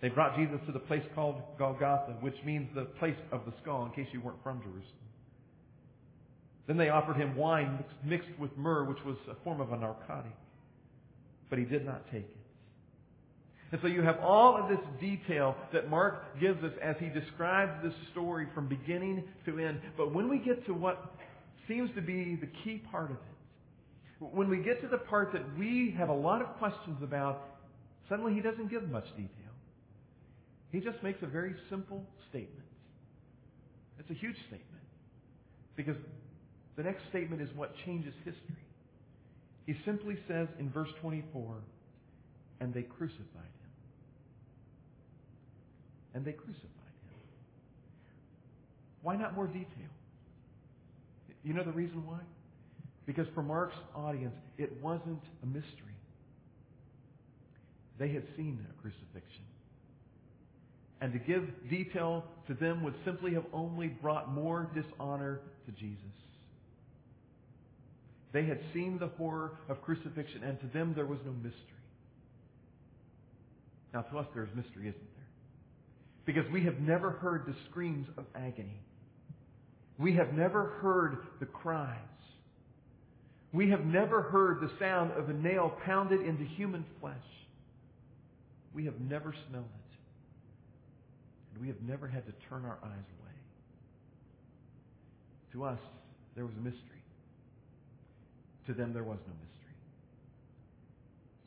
They 0.00 0.08
brought 0.08 0.36
Jesus 0.36 0.58
to 0.66 0.72
the 0.72 0.78
place 0.78 1.04
called 1.14 1.42
Golgotha, 1.58 2.16
which 2.20 2.36
means 2.44 2.68
the 2.74 2.84
place 2.84 3.16
of 3.32 3.44
the 3.46 3.52
skull, 3.62 3.84
in 3.86 3.92
case 3.92 4.12
you 4.12 4.20
weren't 4.20 4.42
from 4.42 4.60
Jerusalem. 4.60 4.84
Then 6.66 6.76
they 6.76 6.88
offered 6.88 7.16
him 7.16 7.36
wine 7.36 7.84
mixed 8.04 8.38
with 8.38 8.56
myrrh, 8.56 8.84
which 8.84 9.02
was 9.04 9.16
a 9.30 9.34
form 9.44 9.60
of 9.60 9.72
a 9.72 9.76
narcotic. 9.76 10.32
But 11.50 11.58
he 11.58 11.64
did 11.64 11.84
not 11.84 12.06
take 12.10 12.24
it. 12.24 12.43
And 13.74 13.82
so 13.82 13.88
you 13.88 14.02
have 14.02 14.20
all 14.20 14.56
of 14.56 14.68
this 14.68 14.78
detail 15.00 15.56
that 15.72 15.90
Mark 15.90 16.38
gives 16.38 16.62
us 16.62 16.70
as 16.80 16.94
he 17.00 17.08
describes 17.08 17.72
this 17.82 17.92
story 18.12 18.46
from 18.54 18.68
beginning 18.68 19.24
to 19.46 19.58
end. 19.58 19.80
But 19.96 20.14
when 20.14 20.28
we 20.28 20.38
get 20.38 20.64
to 20.66 20.72
what 20.72 21.12
seems 21.66 21.90
to 21.96 22.00
be 22.00 22.36
the 22.36 22.46
key 22.62 22.80
part 22.92 23.10
of 23.10 23.16
it, 23.16 24.32
when 24.32 24.48
we 24.48 24.58
get 24.58 24.80
to 24.82 24.86
the 24.86 24.98
part 24.98 25.32
that 25.32 25.42
we 25.58 25.92
have 25.98 26.08
a 26.08 26.14
lot 26.14 26.40
of 26.40 26.56
questions 26.58 26.98
about, 27.02 27.48
suddenly 28.08 28.32
he 28.32 28.40
doesn't 28.40 28.70
give 28.70 28.88
much 28.90 29.08
detail. 29.16 29.50
He 30.70 30.78
just 30.78 31.02
makes 31.02 31.20
a 31.24 31.26
very 31.26 31.56
simple 31.68 32.04
statement. 32.30 32.68
It's 33.98 34.08
a 34.08 34.14
huge 34.14 34.36
statement. 34.46 34.84
Because 35.74 35.96
the 36.76 36.84
next 36.84 37.02
statement 37.10 37.42
is 37.42 37.48
what 37.56 37.74
changes 37.84 38.14
history. 38.24 38.62
He 39.66 39.74
simply 39.84 40.16
says 40.28 40.46
in 40.60 40.70
verse 40.70 40.90
24, 41.00 41.56
and 42.60 42.72
they 42.72 42.82
crucified 42.82 43.18
him 43.34 43.63
and 46.14 46.24
they 46.24 46.32
crucified 46.32 46.62
him. 46.62 47.18
Why 49.02 49.16
not 49.16 49.34
more 49.34 49.46
detail? 49.46 49.68
You 51.42 51.52
know 51.52 51.64
the 51.64 51.72
reason 51.72 52.06
why? 52.06 52.20
Because 53.06 53.26
for 53.34 53.42
Mark's 53.42 53.76
audience, 53.94 54.34
it 54.56 54.72
wasn't 54.82 55.22
a 55.42 55.46
mystery. 55.46 55.70
They 57.98 58.08
had 58.08 58.24
seen 58.36 58.64
a 58.70 58.80
crucifixion. 58.80 59.44
and 61.00 61.12
to 61.12 61.18
give 61.18 61.44
detail 61.68 62.24
to 62.46 62.54
them 62.54 62.82
would 62.82 62.94
simply 63.04 63.34
have 63.34 63.44
only 63.52 63.88
brought 63.88 64.32
more 64.32 64.70
dishonor 64.74 65.40
to 65.66 65.72
Jesus. 65.72 65.98
They 68.32 68.44
had 68.44 68.58
seen 68.72 68.98
the 68.98 69.08
horror 69.08 69.52
of 69.68 69.82
crucifixion, 69.82 70.42
and 70.42 70.58
to 70.60 70.66
them 70.68 70.92
there 70.94 71.04
was 71.06 71.18
no 71.26 71.32
mystery. 71.32 71.60
Now, 73.92 74.00
to 74.02 74.18
us, 74.18 74.26
there 74.34 74.44
is 74.44 74.48
mystery, 74.56 74.88
isn't? 74.88 75.13
Because 76.24 76.44
we 76.52 76.64
have 76.64 76.78
never 76.80 77.10
heard 77.10 77.44
the 77.46 77.54
screams 77.70 78.08
of 78.16 78.24
agony. 78.34 78.80
We 79.98 80.14
have 80.14 80.32
never 80.32 80.64
heard 80.80 81.18
the 81.40 81.46
cries. 81.46 81.98
We 83.52 83.70
have 83.70 83.84
never 83.84 84.22
heard 84.22 84.60
the 84.60 84.70
sound 84.80 85.12
of 85.12 85.28
a 85.28 85.32
nail 85.32 85.76
pounded 85.84 86.20
into 86.20 86.44
human 86.44 86.84
flesh. 87.00 87.14
We 88.74 88.84
have 88.86 89.00
never 89.00 89.34
smelled 89.48 89.66
it. 89.66 89.96
And 91.52 91.62
we 91.62 91.68
have 91.68 91.80
never 91.82 92.08
had 92.08 92.26
to 92.26 92.32
turn 92.48 92.64
our 92.64 92.78
eyes 92.82 93.06
away. 93.20 93.32
To 95.52 95.64
us, 95.64 95.78
there 96.34 96.44
was 96.44 96.54
a 96.58 96.60
mystery. 96.60 96.80
To 98.66 98.74
them, 98.74 98.92
there 98.92 99.04
was 99.04 99.18
no 99.26 99.32
mystery. 99.34 99.53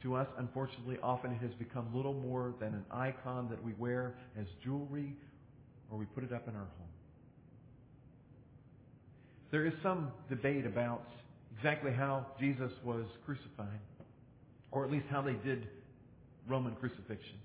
To 0.03 0.15
us, 0.15 0.27
unfortunately, 0.37 0.97
often 1.01 1.31
it 1.31 1.41
has 1.41 1.51
become 1.57 1.87
little 1.93 2.13
more 2.13 2.53
than 2.59 2.73
an 2.73 2.85
icon 2.91 3.49
that 3.49 3.63
we 3.63 3.73
wear 3.73 4.15
as 4.39 4.45
jewelry 4.63 5.15
or 5.91 5.97
we 5.97 6.05
put 6.05 6.23
it 6.23 6.31
up 6.31 6.47
in 6.47 6.55
our 6.55 6.61
home. 6.61 6.87
There 9.51 9.65
is 9.65 9.73
some 9.81 10.11
debate 10.29 10.65
about 10.65 11.03
exactly 11.57 11.91
how 11.91 12.27
Jesus 12.39 12.71
was 12.83 13.05
crucified, 13.25 13.79
or 14.71 14.85
at 14.85 14.91
least 14.91 15.05
how 15.09 15.21
they 15.21 15.33
did 15.33 15.67
Roman 16.47 16.75
crucifixions. 16.75 17.41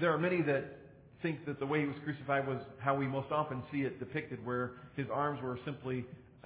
There 0.00 0.12
are 0.12 0.18
many 0.18 0.42
that 0.42 0.78
think 1.22 1.44
that 1.46 1.58
the 1.58 1.66
way 1.66 1.80
he 1.80 1.86
was 1.86 1.96
crucified 2.04 2.46
was 2.46 2.62
how 2.78 2.94
we 2.94 3.06
most 3.06 3.30
often 3.30 3.62
see 3.72 3.82
it 3.82 3.98
depicted, 3.98 4.44
where 4.46 4.72
his 4.96 5.06
arms 5.12 5.42
were 5.42 5.58
simply 5.64 6.04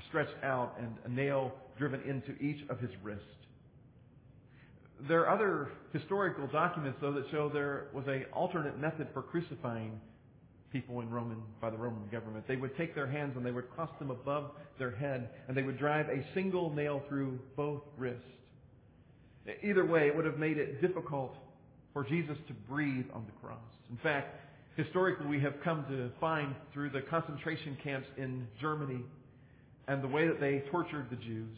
stretched 0.08 0.34
out 0.42 0.74
and 0.78 0.94
a 1.04 1.08
nail 1.08 1.52
driven 1.78 2.00
into 2.02 2.32
each 2.42 2.68
of 2.68 2.80
his 2.80 2.90
wrists. 3.02 3.24
There 5.00 5.26
are 5.26 5.34
other 5.34 5.70
historical 5.92 6.46
documents, 6.46 6.98
though, 7.00 7.12
that 7.12 7.24
show 7.30 7.48
there 7.48 7.88
was 7.92 8.06
an 8.06 8.24
alternate 8.32 8.78
method 8.78 9.08
for 9.12 9.22
crucifying 9.22 10.00
people 10.72 11.00
in 11.00 11.10
Roman 11.10 11.42
by 11.60 11.70
the 11.70 11.76
Roman 11.76 12.08
government. 12.10 12.46
They 12.48 12.56
would 12.56 12.76
take 12.76 12.94
their 12.94 13.06
hands 13.06 13.36
and 13.36 13.44
they 13.44 13.50
would 13.50 13.70
cross 13.70 13.90
them 13.98 14.10
above 14.10 14.50
their 14.78 14.90
head, 14.90 15.30
and 15.46 15.56
they 15.56 15.62
would 15.62 15.78
drive 15.78 16.08
a 16.08 16.24
single 16.34 16.70
nail 16.70 17.02
through 17.08 17.38
both 17.56 17.82
wrists. 17.96 18.22
Either 19.62 19.84
way, 19.84 20.06
it 20.08 20.16
would 20.16 20.24
have 20.24 20.38
made 20.38 20.58
it 20.58 20.80
difficult 20.80 21.36
for 21.92 22.02
Jesus 22.02 22.36
to 22.48 22.54
breathe 22.68 23.06
on 23.12 23.24
the 23.26 23.46
cross. 23.46 23.62
In 23.90 23.96
fact, 23.98 24.34
historically, 24.76 25.26
we 25.26 25.40
have 25.40 25.54
come 25.62 25.84
to 25.88 26.10
find 26.18 26.54
through 26.72 26.90
the 26.90 27.02
concentration 27.02 27.76
camps 27.84 28.08
in 28.16 28.46
Germany 28.60 29.02
and 29.86 30.02
the 30.02 30.08
way 30.08 30.26
that 30.26 30.40
they 30.40 30.64
tortured 30.70 31.06
the 31.10 31.16
Jews 31.16 31.56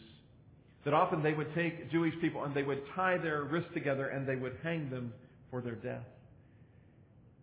that 0.86 0.94
often 0.94 1.20
they 1.20 1.34
would 1.34 1.52
take 1.52 1.90
Jewish 1.90 2.14
people 2.20 2.44
and 2.44 2.54
they 2.54 2.62
would 2.62 2.80
tie 2.94 3.18
their 3.18 3.42
wrists 3.42 3.70
together 3.74 4.06
and 4.06 4.26
they 4.26 4.36
would 4.36 4.56
hang 4.62 4.88
them 4.88 5.12
for 5.50 5.60
their 5.60 5.74
death. 5.74 6.04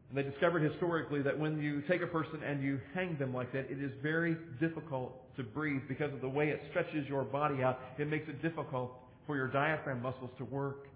And 0.09 0.17
they 0.17 0.23
discovered 0.23 0.62
historically 0.62 1.21
that 1.23 1.38
when 1.38 1.62
you 1.62 1.81
take 1.89 2.01
a 2.01 2.07
person 2.07 2.41
and 2.41 2.63
you 2.63 2.79
hang 2.93 3.17
them 3.17 3.33
like 3.33 3.51
that, 3.51 3.69
it 3.69 3.83
is 3.83 3.91
very 4.01 4.38
difficult 4.62 5.35
to 5.35 5.43
breathe 5.43 5.81
because 5.89 6.13
of 6.13 6.21
the 6.21 6.29
way 6.29 6.51
it 6.51 6.62
stretches 6.69 7.05
your 7.09 7.25
body 7.25 7.62
out. 7.62 7.81
It 8.00 8.07
makes 8.07 8.29
it 8.29 8.41
difficult 8.41 8.93
for 9.27 9.35
your 9.35 9.50
diaphragm 9.50 10.01
muscles 10.01 10.31
to 10.38 10.45
work. 10.45 10.88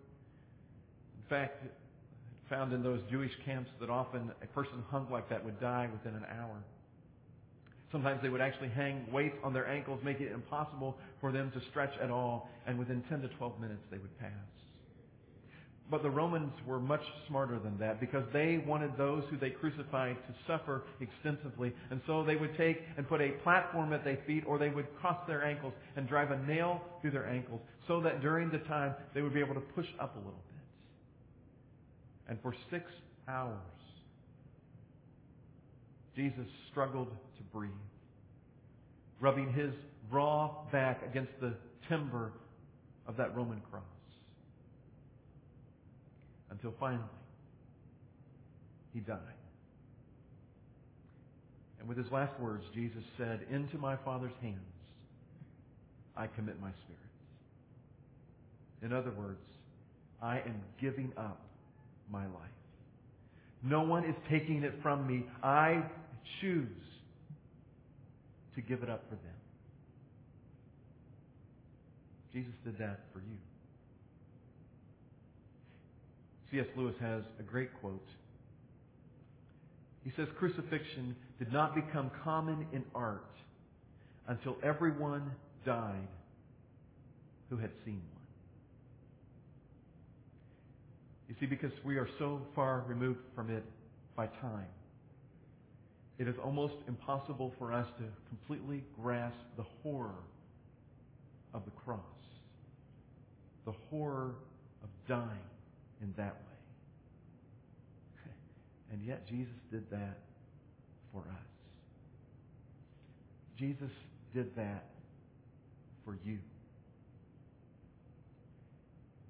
In 1.18 1.30
fact, 1.30 1.62
found 2.50 2.72
in 2.72 2.82
those 2.82 3.02
Jewish 3.12 3.32
camps 3.44 3.70
that 3.82 3.90
often 3.90 4.32
a 4.42 4.48
person 4.48 4.86
hung 4.90 5.12
like 5.12 5.30
that 5.30 5.44
would 5.44 5.60
die 5.60 5.90
within 5.92 6.16
an 6.16 6.26
hour. 6.40 6.64
Sometimes 7.92 8.22
they 8.22 8.30
would 8.30 8.42
actually 8.42 8.70
hang 8.70 9.06
weights 9.12 9.38
on 9.44 9.54
their 9.54 9.68
ankles, 9.68 10.02
making 10.04 10.28
it 10.28 10.34
impossible 10.34 10.98
for 11.22 11.32
them 11.32 11.52
to 11.52 11.62
stretch 11.70 11.94
at 12.02 12.12
all, 12.12 12.50
and 12.66 12.78
within 12.78 13.02
10 13.10 13.22
to 13.22 13.30
12 13.30 13.60
minutes 13.60 13.82
they 13.90 13.98
would 13.98 14.20
pass. 14.20 14.32
But 15.90 16.04
the 16.04 16.10
Romans 16.10 16.52
were 16.66 16.80
much 16.80 17.02
smarter 17.30 17.60
than 17.60 17.78
that 17.80 18.02
because 18.02 18.26
they 18.34 18.62
wanted 18.68 18.98
those 18.98 19.24
who 19.30 19.38
they 19.38 19.52
crucified 19.52 20.18
to 20.28 20.34
suffer 20.46 20.84
extensively. 21.00 21.72
And 21.92 22.02
so 22.06 22.26
they 22.26 22.36
would 22.36 22.58
take 22.58 22.82
and 22.98 23.08
put 23.08 23.22
a 23.22 23.30
platform 23.44 23.94
at 23.94 24.04
their 24.04 24.20
feet 24.28 24.44
or 24.46 24.58
they 24.58 24.70
would 24.70 24.88
cross 25.00 25.18
their 25.28 25.46
ankles 25.46 25.74
and 25.96 26.08
drive 26.08 26.32
a 26.32 26.40
nail 26.46 26.82
through 27.02 27.12
their 27.12 27.28
ankles 27.28 27.62
so 27.88 28.02
that 28.02 28.22
during 28.22 28.50
the 28.50 28.58
time 28.60 28.96
they 29.14 29.22
would 29.22 29.34
be 29.34 29.40
able 29.40 29.54
to 29.54 29.62
push 29.62 29.88
up 29.98 30.16
a 30.16 30.20
little 30.20 30.34
bit. 30.34 30.60
And 32.28 32.40
for 32.42 32.54
six 32.70 32.84
hours, 33.30 33.56
Jesus 36.18 36.48
struggled 36.70 37.08
breathe, 37.52 37.72
rubbing 39.20 39.52
his 39.54 39.72
raw 40.12 40.52
back 40.72 41.02
against 41.10 41.32
the 41.42 41.54
timber 41.90 42.32
of 43.08 43.18
that 43.18 43.36
Roman 43.36 43.62
cross. 43.72 43.84
Until 46.50 46.74
finally, 46.80 47.04
he 48.94 49.00
died. 49.00 49.20
And 51.80 51.88
with 51.88 51.98
his 51.98 52.12
last 52.12 52.40
words, 52.40 52.64
Jesus 52.74 53.04
said, 53.18 53.42
Into 53.52 53.78
my 53.78 53.96
Father's 53.98 54.34
hands 54.42 54.58
I 56.16 56.28
commit 56.28 56.60
my 56.60 56.72
spirit. 56.84 56.98
In 58.82 58.94
other 58.94 59.12
words, 59.12 59.40
I 60.22 60.38
am 60.40 60.62
giving 60.82 61.12
up 61.18 61.42
my 62.12 62.26
life. 62.26 62.34
No 63.64 63.82
one 63.82 64.06
is 64.06 64.16
taking 64.30 64.64
it 64.64 64.74
from 64.82 65.08
me. 65.08 65.26
I 65.44 65.84
choose 66.42 66.68
to 68.58 68.62
give 68.62 68.82
it 68.82 68.90
up 68.90 69.04
for 69.08 69.16
them. 69.16 69.38
Jesus 72.34 72.54
did 72.66 72.78
that 72.80 73.00
for 73.14 73.20
you. 73.20 73.38
C.S. 76.50 76.66
Lewis 76.76 76.96
has 77.00 77.22
a 77.40 77.44
great 77.44 77.70
quote. 77.80 78.08
He 80.04 80.12
says, 80.16 80.28
Crucifixion 80.40 81.16
did 81.38 81.54
not 81.54 81.76
become 81.76 82.10
common 82.24 82.66
in 82.74 82.84
art 82.96 83.30
until 84.28 84.56
everyone 84.64 85.32
died 85.64 86.08
who 87.50 87.58
had 87.58 87.70
seen 87.86 88.02
one. 88.14 88.24
You 91.30 91.36
see, 91.40 91.46
because 91.46 91.72
we 91.86 91.98
are 91.98 92.10
so 92.18 92.42
far 92.56 92.84
removed 92.88 93.20
from 93.36 93.52
it 93.52 93.64
by 94.16 94.28
time, 94.28 94.66
it 96.20 96.28
is 96.28 96.36
almost 96.44 96.76
impossible 96.88 97.54
for 97.60 97.72
us 97.72 97.88
to 97.98 98.04
completely 98.30 98.84
grasp 99.00 99.38
the 99.56 99.66
horror 99.84 100.24
of 101.54 101.64
the 101.66 101.72
cross, 101.72 102.00
the 103.66 103.74
horror 103.90 104.36
of 104.84 104.90
dying 105.08 105.30
in 106.02 106.14
that 106.18 106.34
way. 106.36 106.42
And 108.92 109.04
yet 109.06 109.28
Jesus 109.28 109.54
did 109.72 109.90
that 109.92 110.18
for 111.14 111.20
us. 111.20 111.48
Jesus 113.58 113.92
did 114.34 114.56
that 114.56 114.86
for 116.06 116.18
you. 116.26 116.38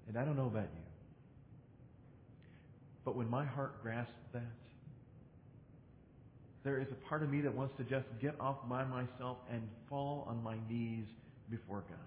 And 0.08 0.17
I 0.17 0.24
don't 0.24 0.38
know 0.38 0.46
about 0.46 0.70
you, 0.74 0.84
but 3.03 3.15
when 3.15 3.29
my 3.29 3.44
heart 3.44 3.82
grasps 3.82 4.13
that, 4.34 4.41
there 6.67 6.81
is 6.81 6.88
a 6.91 7.07
part 7.07 7.24
of 7.24 7.29
me 7.29 7.39
that 7.39 7.55
wants 7.55 7.74
to 7.77 7.83
just 7.86 8.05
get 8.21 8.36
off 8.41 8.57
by 8.67 8.83
myself 8.83 9.38
and 9.50 9.62
fall 9.89 10.25
on 10.27 10.43
my 10.43 10.57
knees 10.69 11.05
before 11.50 11.81
God. 11.88 11.97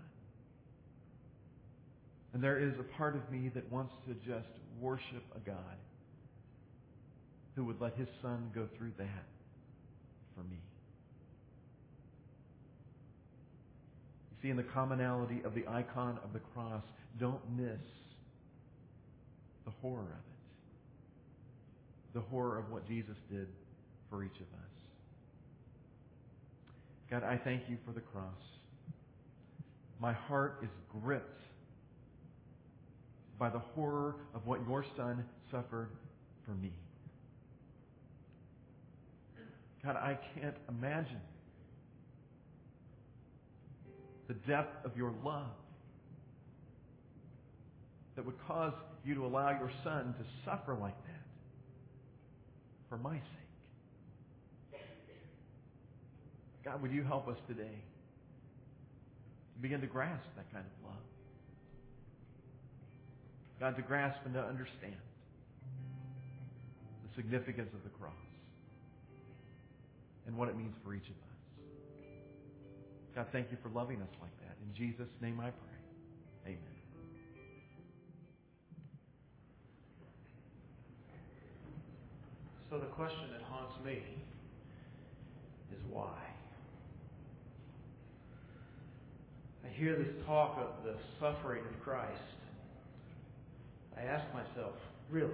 And 2.34 2.44
there 2.44 2.58
is 2.58 2.74
a 2.78 2.82
part 2.82 3.16
of 3.16 3.30
me 3.32 3.50
that 3.54 3.72
wants 3.72 3.94
to 4.06 4.14
just 4.14 4.50
worship 4.78 5.22
a 5.34 5.38
God 5.40 5.56
who 7.56 7.64
would 7.64 7.80
let 7.80 7.94
his 7.96 8.08
son 8.20 8.50
go 8.54 8.68
through 8.76 8.92
that 8.98 9.24
for 10.36 10.42
me. 10.42 10.58
You 14.30 14.36
see, 14.42 14.50
in 14.50 14.58
the 14.58 14.62
commonality 14.62 15.40
of 15.42 15.54
the 15.54 15.66
icon 15.68 16.18
of 16.22 16.34
the 16.34 16.40
cross, 16.54 16.84
don't 17.18 17.40
miss 17.56 17.80
the 19.64 19.72
horror 19.80 20.02
of 20.02 20.08
it. 20.08 20.18
The 22.12 22.20
horror 22.20 22.58
of 22.58 22.70
what 22.70 22.86
Jesus 22.86 23.16
did 23.30 23.48
for 24.10 24.24
each 24.24 24.36
of 24.36 24.42
us. 24.42 24.70
God, 27.10 27.22
I 27.24 27.36
thank 27.36 27.62
you 27.68 27.76
for 27.86 27.92
the 27.92 28.00
cross. 28.00 28.24
My 30.00 30.12
heart 30.12 30.58
is 30.62 30.70
gripped 31.02 31.40
by 33.38 33.48
the 33.48 33.58
horror 33.58 34.16
of 34.34 34.46
what 34.46 34.60
your 34.68 34.84
son 34.96 35.24
suffered 35.50 35.88
for 36.44 36.52
me. 36.52 36.72
God, 39.82 39.96
I 39.96 40.18
can't 40.38 40.56
imagine 40.68 41.20
the 44.28 44.34
depth 44.34 44.84
of 44.84 44.96
your 44.96 45.12
love 45.24 45.46
that 48.14 48.24
would 48.24 48.36
cause 48.46 48.74
you 49.04 49.14
to 49.14 49.24
allow 49.24 49.50
your 49.50 49.70
son 49.82 50.14
to 50.18 50.24
suffer 50.44 50.74
like 50.74 50.96
that 51.06 51.26
for 52.88 52.98
my 52.98 53.14
sake. 53.14 53.39
God, 56.64 56.82
would 56.82 56.92
you 56.92 57.02
help 57.02 57.28
us 57.28 57.38
today 57.48 57.82
to 59.54 59.60
begin 59.60 59.80
to 59.80 59.86
grasp 59.86 60.26
that 60.36 60.50
kind 60.52 60.64
of 60.64 60.88
love? 60.88 61.02
God, 63.58 63.76
to 63.76 63.82
grasp 63.82 64.20
and 64.24 64.34
to 64.34 64.40
understand 64.40 64.96
the 67.02 67.14
significance 67.14 67.70
of 67.74 67.82
the 67.82 67.90
cross 67.98 68.12
and 70.26 70.36
what 70.36 70.48
it 70.48 70.56
means 70.56 70.74
for 70.84 70.94
each 70.94 71.04
of 71.04 71.10
us. 71.10 71.30
God, 73.14 73.26
thank 73.32 73.50
you 73.50 73.58
for 73.62 73.68
loving 73.70 74.00
us 74.00 74.08
like 74.20 74.36
that. 74.40 74.56
In 74.62 74.74
Jesus' 74.74 75.08
name 75.20 75.40
I 75.40 75.50
pray. 75.50 76.54
Amen. 76.54 76.58
So 82.70 82.78
the 82.78 82.86
question 82.86 83.32
that 83.32 83.42
haunts 83.42 83.74
me 83.84 84.02
is 85.72 85.82
why? 85.90 86.16
I 89.70 89.78
hear 89.78 89.96
this 89.96 90.12
talk 90.26 90.58
of 90.58 90.84
the 90.84 90.94
suffering 91.20 91.62
of 91.72 91.82
Christ. 91.82 92.20
I 93.96 94.02
ask 94.02 94.24
myself, 94.34 94.74
really, 95.10 95.30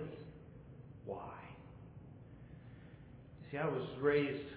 why? 1.05 1.33
See, 3.51 3.59
I 3.59 3.67
was 3.67 3.83
raised 4.01 4.49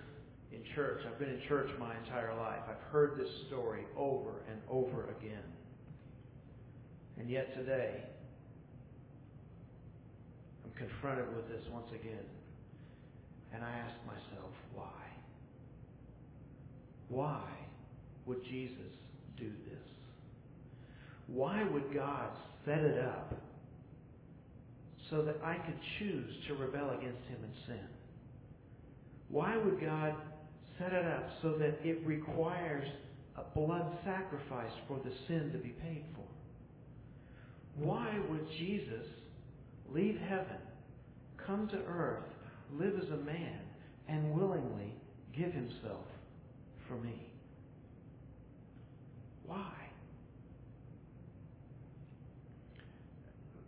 in 0.52 0.60
church. 0.76 1.02
I've 1.08 1.20
been 1.20 1.30
in 1.30 1.42
church 1.48 1.70
my 1.80 1.96
entire 1.98 2.36
life. 2.36 2.62
I've 2.68 2.92
heard 2.92 3.18
this 3.18 3.30
story 3.48 3.84
over 3.96 4.42
and 4.50 4.60
over 4.70 5.10
again. 5.18 5.44
And 7.18 7.30
yet 7.30 7.54
today, 7.56 8.04
I'm 10.66 10.72
confronted 10.72 11.36
with 11.36 11.48
this 11.48 11.62
once 11.72 11.90
again. 11.94 12.26
And 13.54 13.64
I 13.64 13.70
ask 13.70 13.96
myself, 14.06 14.52
why? 14.74 14.86
Why 17.10 17.44
would 18.26 18.44
Jesus 18.44 18.94
do 19.40 19.50
this? 19.70 19.80
Why 21.28 21.64
would 21.64 21.94
God 21.94 22.30
set 22.66 22.80
it 22.80 23.04
up 23.04 23.34
so 25.10 25.24
that 25.24 25.38
I 25.44 25.56
could 25.56 25.80
choose 26.00 26.32
to 26.48 26.56
rebel 26.56 26.92
against 26.92 27.24
Him 27.28 27.38
and 27.44 27.54
sin? 27.68 27.88
Why 29.30 29.58
would 29.58 29.80
God 29.80 30.16
set 30.78 30.94
it 30.94 31.06
up 31.06 31.30
so 31.42 31.54
that 31.60 31.80
it 31.84 32.06
requires 32.06 32.88
a 33.38 33.44
blood 33.58 33.98
sacrifice 34.04 34.72
for 34.88 35.00
the 35.04 35.12
sin 35.28 35.52
to 35.52 35.58
be 35.58 35.70
paid 35.70 36.04
for? 36.16 37.84
Why 37.84 38.20
would 38.30 38.48
Jesus 38.58 39.06
leave 39.90 40.20
heaven, 40.28 40.58
come 41.46 41.68
to 41.70 41.78
earth, 41.88 42.24
live 42.74 42.96
as 43.02 43.10
a 43.10 43.24
man, 43.24 43.60
and 44.08 44.34
willingly 44.34 44.94
give 45.36 45.54
himself 45.54 46.06
for 46.88 46.96
me? 46.96 47.29
Why? 49.50 49.74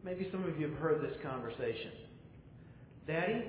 Maybe 0.05 0.27
some 0.31 0.43
of 0.43 0.59
you 0.59 0.69
have 0.69 0.77
heard 0.77 1.01
this 1.01 1.17
conversation. 1.23 1.91
Daddy, 3.07 3.45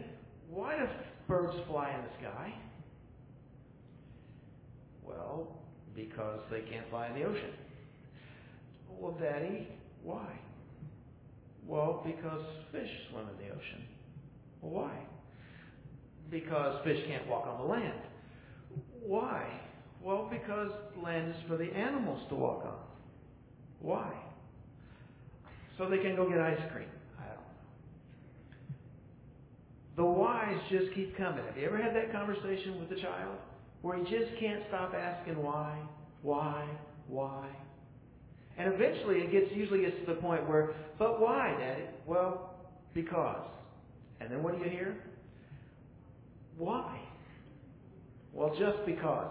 why 0.48 0.78
do 0.78 0.86
birds 1.28 1.54
fly 1.68 1.90
in 1.90 2.00
the 2.00 2.10
sky? 2.18 2.54
Well, 5.04 5.48
because 5.94 6.40
they 6.50 6.60
can't 6.62 6.88
fly 6.88 7.08
in 7.08 7.14
the 7.14 7.24
ocean. 7.24 7.50
Well, 8.98 9.14
Daddy, 9.20 9.68
why? 10.02 10.26
Well, 11.66 12.02
because 12.04 12.42
fish 12.70 12.88
swim 13.10 13.26
in 13.28 13.46
the 13.46 13.52
ocean. 13.52 13.84
Well, 14.62 14.84
why? 14.84 14.92
Because 16.30 16.82
fish 16.82 17.04
can't 17.06 17.26
walk 17.28 17.46
on 17.46 17.58
the 17.58 17.66
land. 17.66 18.00
Why? 19.02 19.60
Well, 20.02 20.28
because 20.30 20.70
land 21.02 21.30
is 21.30 21.36
for 21.48 21.56
the 21.56 21.72
animals 21.72 22.20
to 22.28 22.34
walk 22.34 22.64
on. 22.64 22.78
Why? 23.80 24.12
So 25.78 25.88
they 25.88 25.98
can 25.98 26.16
go 26.16 26.28
get 26.28 26.40
ice 26.40 26.60
cream. 26.72 26.88
I 27.18 27.24
don't 27.26 27.36
know. 27.36 27.42
The 29.96 30.04
whys 30.04 30.58
just 30.70 30.94
keep 30.94 31.16
coming. 31.16 31.44
Have 31.44 31.56
you 31.56 31.66
ever 31.66 31.80
had 31.80 31.94
that 31.94 32.12
conversation 32.12 32.80
with 32.80 32.90
a 32.96 33.00
child 33.00 33.36
where 33.82 33.96
he 33.96 34.02
just 34.04 34.36
can't 34.40 34.62
stop 34.68 34.92
asking 34.94 35.40
why, 35.40 35.78
why, 36.22 36.66
why? 37.08 37.48
And 38.58 38.72
eventually 38.72 39.20
it 39.20 39.32
gets 39.32 39.52
usually 39.54 39.82
gets 39.82 39.96
to 40.00 40.14
the 40.14 40.20
point 40.20 40.48
where, 40.48 40.72
but 40.98 41.20
why, 41.20 41.56
Daddy? 41.58 41.84
Well, 42.06 42.54
because. 42.94 43.46
And 44.20 44.30
then 44.30 44.42
what 44.42 44.56
do 44.56 44.64
you 44.64 44.70
hear? 44.70 44.96
Why? 46.58 47.00
Well, 48.32 48.54
just 48.58 48.84
because. 48.86 49.30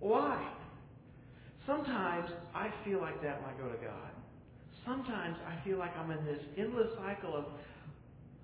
Why? 0.00 0.48
Sometimes 1.66 2.30
I 2.54 2.70
feel 2.84 3.00
like 3.00 3.22
that 3.22 3.40
when 3.42 3.54
I 3.54 3.58
go 3.58 3.68
to 3.68 3.84
God. 3.84 4.10
Sometimes 4.84 5.36
I 5.46 5.62
feel 5.64 5.78
like 5.78 5.96
I'm 5.96 6.10
in 6.10 6.24
this 6.24 6.40
endless 6.56 6.88
cycle 6.98 7.36
of, 7.36 7.44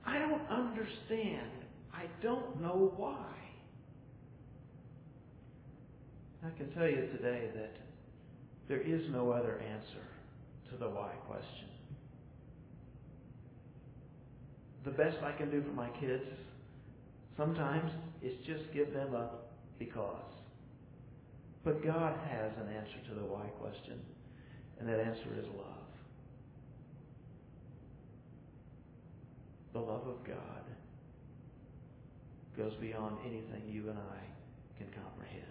I 0.04 0.18
don't 0.18 0.46
understand. 0.48 1.50
I 1.92 2.04
don't 2.22 2.60
know 2.60 2.92
why. 2.96 3.26
I 6.44 6.56
can 6.56 6.70
tell 6.74 6.86
you 6.86 7.08
today 7.16 7.48
that 7.54 7.72
there 8.68 8.80
is 8.80 9.02
no 9.10 9.30
other 9.30 9.58
answer 9.58 10.04
to 10.70 10.76
the 10.76 10.88
why 10.88 11.12
question. 11.26 11.68
The 14.84 14.90
best 14.90 15.16
I 15.24 15.32
can 15.32 15.50
do 15.50 15.62
for 15.62 15.72
my 15.72 15.88
kids 15.98 16.22
sometimes 17.36 17.90
is 18.22 18.34
just 18.46 18.72
give 18.72 18.92
them 18.92 19.14
a 19.14 19.30
because. 19.78 20.22
But 21.66 21.84
God 21.84 22.14
has 22.30 22.52
an 22.60 22.72
answer 22.72 23.08
to 23.08 23.14
the 23.16 23.26
why 23.26 23.46
question, 23.58 23.98
and 24.78 24.88
that 24.88 25.00
answer 25.00 25.26
is 25.36 25.46
love. 25.58 25.82
The 29.72 29.80
love 29.80 30.06
of 30.06 30.24
God 30.24 30.62
goes 32.56 32.72
beyond 32.80 33.16
anything 33.26 33.62
you 33.68 33.90
and 33.90 33.98
I 33.98 34.78
can 34.78 34.86
comprehend. 34.94 35.42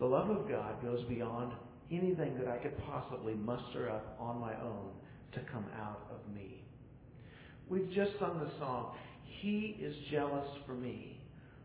The 0.00 0.06
love 0.06 0.28
of 0.28 0.48
God 0.48 0.82
goes 0.82 1.04
beyond 1.04 1.52
anything 1.92 2.36
that 2.38 2.48
I 2.48 2.56
could 2.56 2.76
possibly 2.84 3.34
muster 3.34 3.88
up 3.88 4.16
on 4.18 4.40
my 4.40 4.54
own 4.60 4.90
to 5.34 5.40
come 5.52 5.66
out 5.80 6.10
of 6.10 6.34
me. 6.34 6.64
We've 7.68 7.92
just 7.92 8.18
sung 8.18 8.40
the 8.40 8.50
song, 8.58 8.96
He 9.22 9.78
is 9.80 9.94
jealous 10.10 10.48
for 10.66 10.74
me. 10.74 11.20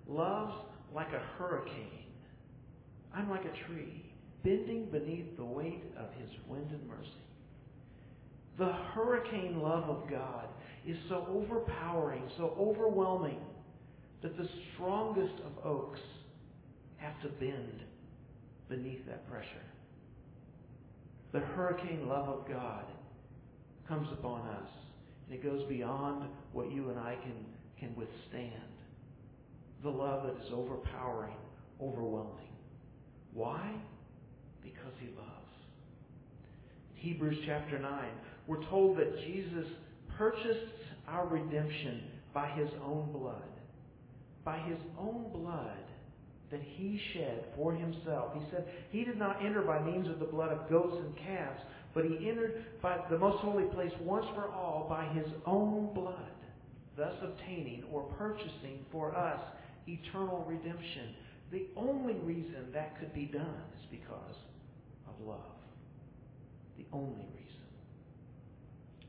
Love's 0.07 0.53
like 0.93 1.11
a 1.11 1.39
hurricane. 1.39 2.00
I'm 3.15 3.29
like 3.29 3.45
a 3.45 3.67
tree, 3.67 4.13
bending 4.43 4.85
beneath 4.85 5.37
the 5.37 5.45
weight 5.45 5.83
of 5.97 6.07
His 6.19 6.29
wind 6.47 6.71
and 6.71 6.87
mercy. 6.87 7.09
The 8.57 8.71
hurricane 8.93 9.61
love 9.61 9.83
of 9.85 10.09
God 10.09 10.47
is 10.85 10.97
so 11.09 11.25
overpowering, 11.29 12.23
so 12.37 12.55
overwhelming, 12.59 13.39
that 14.21 14.37
the 14.37 14.47
strongest 14.73 15.33
of 15.45 15.65
oaks 15.65 15.99
have 16.97 17.19
to 17.21 17.29
bend 17.29 17.83
beneath 18.69 19.05
that 19.07 19.29
pressure. 19.29 19.47
The 21.31 21.39
hurricane 21.39 22.07
love 22.07 22.27
of 22.27 22.47
God 22.47 22.85
comes 23.87 24.07
upon 24.11 24.47
us, 24.47 24.69
and 25.25 25.35
it 25.35 25.43
goes 25.43 25.63
beyond 25.67 26.29
what 26.51 26.71
you 26.71 26.89
and 26.89 26.99
I 26.99 27.15
can, 27.15 27.45
can 27.79 27.95
withstand. 27.95 28.51
The 29.83 29.89
love 29.89 30.23
that 30.23 30.45
is 30.45 30.51
overpowering, 30.53 31.35
overwhelming. 31.81 32.50
Why? 33.33 33.71
Because 34.63 34.93
He 34.99 35.07
loves. 35.07 35.29
In 36.95 37.01
Hebrews 37.01 37.37
chapter 37.45 37.79
9, 37.79 38.05
we're 38.47 38.63
told 38.65 38.97
that 38.97 39.17
Jesus 39.25 39.65
purchased 40.17 40.71
our 41.07 41.27
redemption 41.27 42.03
by 42.33 42.49
His 42.51 42.69
own 42.85 43.11
blood. 43.11 43.41
By 44.43 44.59
His 44.59 44.79
own 44.99 45.31
blood 45.33 45.77
that 46.51 46.61
he 46.77 47.01
shed 47.13 47.45
for 47.55 47.73
himself. 47.73 48.33
He 48.35 48.41
said 48.51 48.65
he 48.91 49.03
did 49.03 49.17
not 49.17 49.43
enter 49.43 49.61
by 49.61 49.81
means 49.81 50.07
of 50.07 50.19
the 50.19 50.25
blood 50.25 50.51
of 50.51 50.69
goats 50.69 50.97
and 50.99 51.15
calves, 51.17 51.61
but 51.93 52.05
he 52.05 52.29
entered 52.29 52.65
by 52.81 52.99
the 53.09 53.17
most 53.17 53.37
holy 53.37 53.65
place 53.73 53.91
once 54.01 54.25
for 54.35 54.49
all 54.49 54.85
by 54.87 55.05
his 55.13 55.27
own 55.45 55.93
blood, 55.93 56.31
thus 56.97 57.13
obtaining 57.23 57.85
or 57.91 58.03
purchasing 58.17 58.85
for 58.91 59.15
us 59.15 59.39
eternal 59.87 60.45
redemption. 60.47 61.15
The 61.51 61.67
only 61.75 62.13
reason 62.23 62.71
that 62.73 62.97
could 62.99 63.13
be 63.13 63.25
done 63.25 63.63
is 63.77 63.85
because 63.91 64.35
of 65.07 65.27
love. 65.27 65.37
The 66.77 66.85
only 66.93 67.27
reason. 67.35 67.51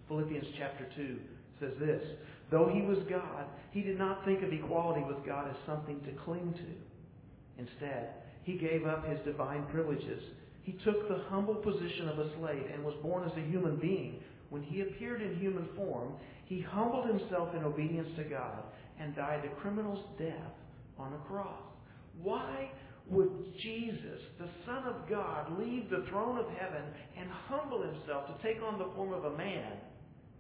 Philippians 0.09 0.47
chapter 0.59 0.87
2 0.97 1.19
says 1.61 1.73
this 1.79 2.03
Though 2.51 2.69
he 2.69 2.83
was 2.83 2.99
God, 3.09 3.47
he 3.71 3.83
did 3.83 3.99
not 3.99 4.25
think 4.25 4.43
of 4.43 4.53
equality 4.53 5.05
with 5.07 5.25
God 5.25 5.49
as 5.49 5.57
something 5.67 6.01
to 6.01 6.13
cling 6.25 6.53
to. 6.53 7.63
Instead, 7.63 8.11
he 8.43 8.55
gave 8.55 8.87
up 8.87 9.07
his 9.09 9.21
divine 9.25 9.65
privileges. 9.71 10.23
He 10.65 10.73
took 10.85 11.09
the 11.09 11.23
humble 11.29 11.55
position 11.55 12.09
of 12.09 12.19
a 12.19 12.31
slave 12.39 12.67
and 12.73 12.85
was 12.85 12.95
born 13.03 13.25
as 13.25 13.37
a 13.37 13.49
human 13.51 13.77
being. 13.77 14.21
When 14.51 14.63
he 14.63 14.83
appeared 14.83 15.23
in 15.23 15.39
human 15.39 15.69
form, 15.77 16.13
he 16.45 16.61
humbled 16.61 17.07
himself 17.07 17.55
in 17.55 17.65
obedience 17.65 18.09
to 18.17 18.25
God 18.25 18.65
and 19.01 19.17
died 19.17 19.45
a 19.45 19.61
criminal's 19.61 20.05
death 20.19 20.53
on 20.99 21.13
a 21.15 21.29
cross. 21.29 21.72
Why 22.21 22.71
would 23.09 23.31
Jesus, 23.61 24.21
the 24.39 24.49
Son 24.67 24.85
of 24.85 25.09
God, 25.09 25.59
leave 25.59 25.91
the 25.91 26.05
throne 26.09 26.39
of 26.39 26.47
heaven 26.59 26.83
and 27.19 27.29
humble 27.49 27.83
himself 27.83 28.27
to 28.27 28.43
take 28.43 28.63
on 28.63 28.79
the 28.79 28.91
form 28.95 29.13
of 29.13 29.25
a 29.25 29.37
man 29.37 29.73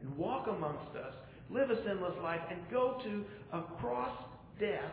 and 0.00 0.16
walk 0.16 0.46
amongst 0.48 0.96
us, 0.96 1.14
live 1.50 1.70
a 1.70 1.85
sinless 1.85 2.14
life, 2.22 2.40
and 2.50 2.61
go 2.70 3.00
to 3.04 3.24
a 3.52 3.62
cross 3.80 4.16
death 4.58 4.92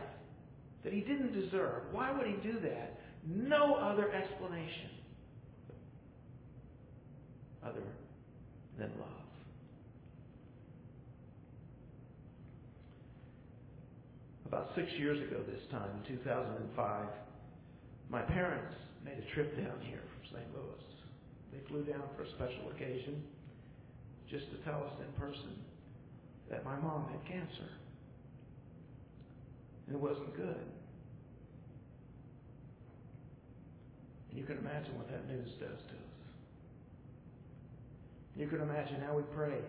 that 0.84 0.92
he 0.92 1.00
didn't 1.00 1.32
deserve? 1.32 1.82
Why 1.92 2.10
would 2.12 2.26
he 2.26 2.36
do 2.42 2.60
that? 2.60 2.98
No 3.26 3.74
other 3.74 4.10
explanation 4.12 4.90
other 7.62 7.82
than 8.78 8.90
love. 8.98 9.19
About 14.50 14.66
six 14.74 14.90
years 14.98 15.16
ago 15.22 15.38
this 15.46 15.62
time, 15.70 15.86
in 16.02 16.16
2005, 16.16 17.06
my 18.10 18.20
parents 18.20 18.74
made 19.04 19.14
a 19.14 19.32
trip 19.32 19.54
down 19.54 19.78
here 19.80 20.02
from 20.02 20.26
St. 20.34 20.48
Louis. 20.52 20.82
They 21.52 21.62
flew 21.68 21.84
down 21.84 22.02
for 22.16 22.24
a 22.24 22.30
special 22.30 22.68
occasion 22.74 23.22
just 24.28 24.50
to 24.50 24.56
tell 24.66 24.82
us 24.82 24.92
in 24.98 25.20
person 25.20 25.54
that 26.50 26.64
my 26.64 26.74
mom 26.80 27.06
had 27.12 27.24
cancer. 27.30 27.70
And 29.86 29.94
it 29.94 30.02
wasn't 30.02 30.34
good. 30.34 30.66
And 34.30 34.38
you 34.38 34.42
can 34.42 34.58
imagine 34.58 34.98
what 34.98 35.08
that 35.10 35.28
news 35.28 35.50
does 35.60 35.78
to 35.78 35.94
us. 35.94 36.18
You 38.34 38.48
can 38.48 38.62
imagine 38.62 39.00
how 39.00 39.14
we 39.14 39.22
prayed 39.32 39.62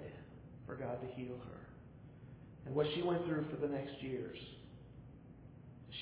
for 0.65 0.74
God 0.74 0.98
to 1.02 1.08
heal 1.15 1.38
her. 1.38 1.60
And 2.65 2.74
what 2.74 2.88
she 2.96 3.04
went 3.04 3.28
through 3.28 3.46
for 3.52 3.58
the 3.58 3.72
next 3.72 4.02
years. 4.02 4.38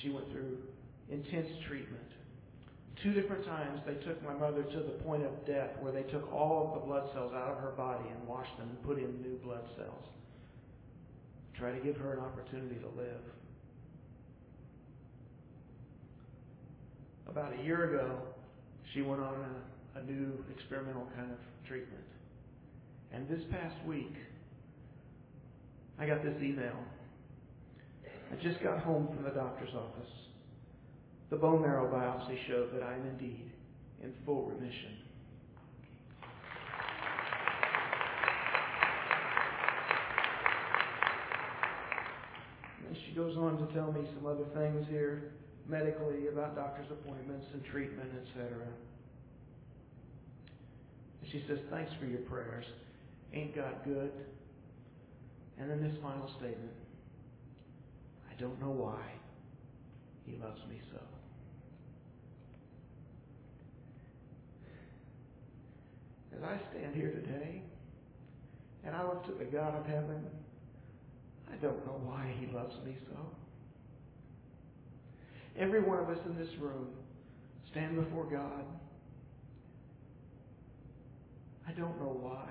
She 0.02 0.10
went 0.10 0.30
through 0.30 0.58
intense 1.10 1.48
treatment. 1.66 2.00
Two 3.02 3.12
different 3.12 3.44
times 3.44 3.80
they 3.86 3.94
took 3.94 4.22
my 4.22 4.34
mother 4.34 4.62
to 4.62 4.76
the 4.78 4.96
point 5.04 5.24
of 5.24 5.46
death 5.46 5.70
where 5.80 5.92
they 5.92 6.02
took 6.02 6.30
all 6.32 6.68
of 6.68 6.80
the 6.80 6.86
blood 6.86 7.08
cells 7.14 7.32
out 7.34 7.48
of 7.48 7.58
her 7.58 7.72
body 7.76 8.04
and 8.08 8.28
washed 8.28 8.56
them 8.58 8.68
and 8.68 8.82
put 8.82 8.98
in 8.98 9.22
new 9.22 9.36
blood 9.42 9.64
cells. 9.76 10.04
Try 11.58 11.72
to 11.72 11.80
give 11.80 11.96
her 11.96 12.12
an 12.12 12.20
opportunity 12.20 12.76
to 12.76 12.88
live. 12.96 13.20
About 17.26 17.52
a 17.58 17.62
year 17.62 17.94
ago, 17.94 18.18
she 18.92 19.02
went 19.02 19.20
on 19.20 19.34
a, 19.34 20.00
a 20.00 20.02
new 20.02 20.44
experimental 20.54 21.06
kind 21.16 21.30
of 21.30 21.38
treatment. 21.66 22.04
And 23.12 23.28
this 23.28 23.40
past 23.50 23.76
week, 23.86 24.14
I 25.98 26.06
got 26.06 26.22
this 26.22 26.34
email. 26.42 26.76
I 28.30 28.36
just 28.42 28.62
got 28.62 28.78
home 28.80 29.08
from 29.14 29.24
the 29.24 29.30
doctor's 29.30 29.74
office. 29.74 30.10
The 31.30 31.36
bone 31.36 31.62
marrow 31.62 31.90
biopsy 31.90 32.38
showed 32.46 32.72
that 32.74 32.82
I 32.82 32.94
am 32.94 33.06
indeed 33.06 33.50
in 34.02 34.12
full 34.24 34.44
remission. 34.44 34.96
And 42.86 42.96
she 43.06 43.14
goes 43.14 43.36
on 43.36 43.58
to 43.58 43.74
tell 43.74 43.92
me 43.92 44.00
some 44.14 44.26
other 44.26 44.44
things 44.54 44.86
here 44.88 45.32
medically 45.68 46.28
about 46.32 46.56
doctor's 46.56 46.90
appointments 46.90 47.46
and 47.52 47.64
treatment, 47.64 48.10
etc. 48.22 48.66
She 51.30 51.44
says, 51.46 51.58
Thanks 51.70 51.92
for 52.00 52.06
your 52.06 52.20
prayers. 52.20 52.64
Ain't 53.32 53.54
God 53.54 53.74
good? 53.84 54.10
And 55.58 55.70
then 55.70 55.82
this 55.82 55.94
final 56.02 56.28
statement 56.38 56.72
don't 58.40 58.58
know 58.58 58.70
why 58.70 59.04
He 60.24 60.36
loves 60.42 60.60
me 60.68 60.80
so. 60.90 60.98
As 66.36 66.42
I 66.42 66.58
stand 66.70 66.94
here 66.94 67.10
today 67.10 67.60
and 68.84 68.96
I 68.96 69.02
look 69.02 69.26
to 69.26 69.32
the 69.32 69.44
God 69.44 69.76
of 69.76 69.84
heaven, 69.84 70.24
I 71.52 71.56
don't 71.56 71.84
know 71.84 72.00
why 72.02 72.32
He 72.40 72.46
loves 72.46 72.74
me 72.84 72.96
so. 73.08 73.18
Every 75.58 75.80
one 75.82 75.98
of 75.98 76.08
us 76.08 76.18
in 76.24 76.38
this 76.38 76.56
room 76.58 76.88
stand 77.70 77.96
before 77.96 78.24
God. 78.24 78.64
I 81.68 81.72
don't 81.72 82.00
know 82.00 82.16
why 82.20 82.48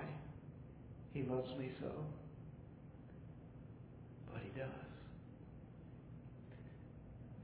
He 1.12 1.22
loves 1.24 1.50
me 1.58 1.70
so, 1.80 1.90
but 4.32 4.40
He 4.42 4.56
does. 4.56 4.89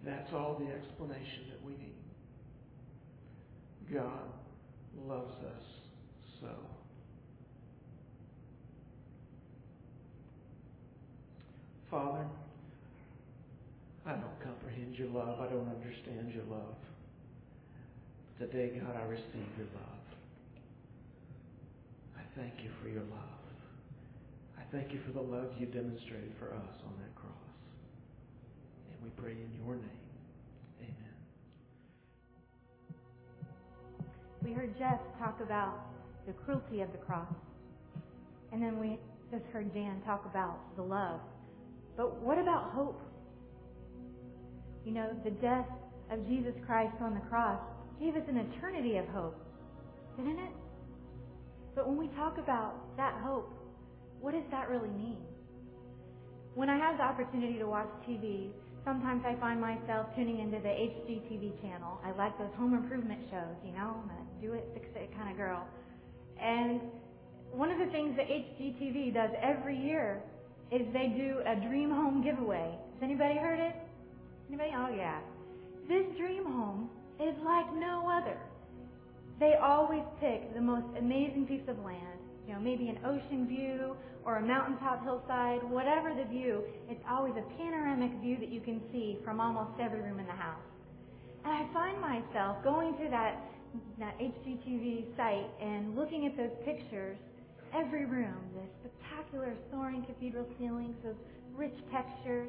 That's 0.07 0.33
all 0.33 0.55
the 0.55 0.73
explanation 0.73 1.51
that 1.51 1.61
we 1.67 1.73
need. 1.73 1.93
God 3.93 4.31
loves 5.05 5.35
us 5.35 5.65
so. 6.41 6.49
Father, 11.91 12.25
I 14.07 14.13
don't 14.13 14.41
comprehend 14.43 14.97
your 14.97 15.09
love. 15.09 15.41
I 15.41 15.49
don't 15.49 15.69
understand 15.69 16.33
your 16.33 16.45
love. 16.45 16.77
Today, 18.39 18.79
God, 18.81 18.95
I 18.97 19.05
receive 19.09 19.51
your 19.59 19.67
love. 19.75 20.05
I 22.17 22.23
thank 22.39 22.63
you 22.63 22.71
for 22.81 22.89
your 22.89 23.03
love. 23.03 23.43
I 24.57 24.63
thank 24.71 24.93
you 24.93 25.01
for 25.05 25.13
the 25.13 25.23
love 25.23 25.51
you 25.59 25.67
demonstrated 25.67 26.33
for 26.39 26.47
us 26.47 26.77
on 26.87 26.93
that 27.03 27.15
cross. 27.17 27.26
And 28.97 29.05
we 29.05 29.11
pray 29.23 29.33
in 29.33 29.51
your 29.65 29.77
name. 29.77 30.03
Amen. 30.81 31.17
We 34.43 34.53
heard 34.53 34.77
Jeff 34.79 35.01
talk 35.19 35.41
about 35.41 35.79
the 36.27 36.33
cruelty 36.33 36.81
of 36.81 36.91
the 36.93 36.99
cross. 36.99 37.33
And 38.53 38.63
then 38.63 38.79
we 38.79 38.99
just 39.31 39.45
heard 39.53 39.73
Dan 39.75 40.01
talk 40.05 40.25
about 40.25 40.59
the 40.77 40.83
love. 40.83 41.21
But 41.97 42.21
what 42.23 42.39
about 42.39 42.71
hope? 42.73 43.01
You 44.85 44.93
know, 44.93 45.11
the 45.25 45.31
death 45.31 45.67
of 46.11 46.27
Jesus 46.29 46.55
Christ 46.65 46.95
on 47.01 47.15
the 47.15 47.21
cross 47.29 47.61
gave 48.01 48.15
us 48.15 48.23
an 48.29 48.37
eternity 48.37 48.99
of 48.99 49.07
hope, 49.09 49.37
didn't 50.17 50.39
it? 50.39 50.53
But 51.75 51.89
when 51.89 51.97
we 51.97 52.09
talk 52.17 52.39
about 52.39 52.97
that 52.97 53.15
hope, 53.23 53.53
what 54.21 54.33
does 54.33 54.45
that 54.51 54.69
really 54.71 54.89
mean? 54.89 55.19
When 56.55 56.71
I 56.71 56.79
have 56.79 56.97
the 56.97 57.03
opportunity 57.03 57.59
to 57.59 57.67
watch 57.67 57.89
TV, 58.09 58.51
sometimes 58.87 59.25
I 59.27 59.35
find 59.41 59.61
myself 59.61 60.07
tuning 60.15 60.39
into 60.39 60.59
the 60.63 60.71
HGTV 60.71 61.61
channel. 61.61 61.99
I 62.07 62.13
like 62.17 62.39
those 62.39 62.55
home 62.57 62.73
improvement 62.73 63.21
shows, 63.29 63.59
you 63.67 63.73
know, 63.73 63.99
I'm 63.99 64.11
a 64.11 64.27
do 64.41 64.53
it, 64.53 64.71
fix 64.75 64.87
it 64.95 65.11
kind 65.17 65.31
of 65.31 65.37
girl. 65.37 65.67
And 66.41 66.81
one 67.51 67.71
of 67.71 67.79
the 67.79 67.87
things 67.87 68.17
that 68.17 68.29
HGTV 68.29 69.13
does 69.13 69.31
every 69.43 69.77
year 69.77 70.23
is 70.71 70.83
they 70.93 71.09
do 71.19 71.41
a 71.45 71.57
dream 71.67 71.91
home 71.91 72.23
giveaway. 72.23 72.79
Has 72.95 73.03
anybody 73.03 73.37
heard 73.37 73.59
it? 73.59 73.75
Anybody? 74.49 74.71
Oh 74.75 74.95
yeah. 74.95 75.19
This 75.89 76.07
dream 76.17 76.45
home 76.45 76.89
is 77.21 77.35
like 77.45 77.67
no 77.75 78.09
other. 78.09 78.39
They 79.41 79.55
always 79.61 80.03
pick 80.21 80.55
the 80.55 80.61
most 80.61 80.87
amazing 80.99 81.47
piece 81.47 81.67
of 81.69 81.79
land. 81.85 82.21
You 82.47 82.55
know, 82.55 82.61
maybe 82.61 82.89
an 82.89 82.99
ocean 83.05 83.49
view 83.49 83.97
or 84.27 84.39
a 84.39 84.43
mountaintop 84.43 85.05
hillside, 85.05 85.63
whatever 85.71 86.13
the 86.13 86.25
view, 86.29 86.65
it's 86.91 87.03
always 87.09 87.33
a 87.39 87.47
panoramic 87.57 88.11
view 88.21 88.37
that 88.41 88.51
you 88.51 88.61
can 88.61 88.83
see 88.93 89.17
from 89.25 89.41
almost 89.41 89.79
every 89.81 90.03
room 90.03 90.19
in 90.19 90.27
the 90.27 90.33
house. 90.33 90.67
And 91.45 91.55
I 91.55 91.73
find 91.73 92.01
myself 92.01 92.59
going 92.65 92.99
to 92.99 93.09
that 93.11 93.39
that 93.99 94.19
HGTV 94.19 95.17
site 95.17 95.51
and 95.61 95.95
looking 95.95 96.27
at 96.27 96.37
those 96.37 96.51
pictures, 96.65 97.19
every 97.75 98.07
room, 98.07 98.35
the 98.55 98.63
spectacular 98.81 99.53
soaring 99.71 100.03
cathedral 100.05 100.47
ceilings, 100.59 100.97
those 101.05 101.15
rich 101.55 101.75
textures, 101.93 102.49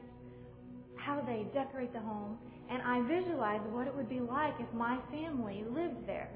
how 0.96 1.22
they 1.22 1.46
decorate 1.54 1.92
the 1.94 2.00
home, 2.00 2.38
and 2.72 2.82
I 2.82 3.02
visualize 3.08 3.62
what 3.72 3.88
it 3.88 3.96
would 3.96 4.10
be 4.10 4.20
like 4.20 4.54
if 4.60 4.72
my 4.74 4.98
family 5.12 5.64
lived 5.70 6.08
there. 6.08 6.30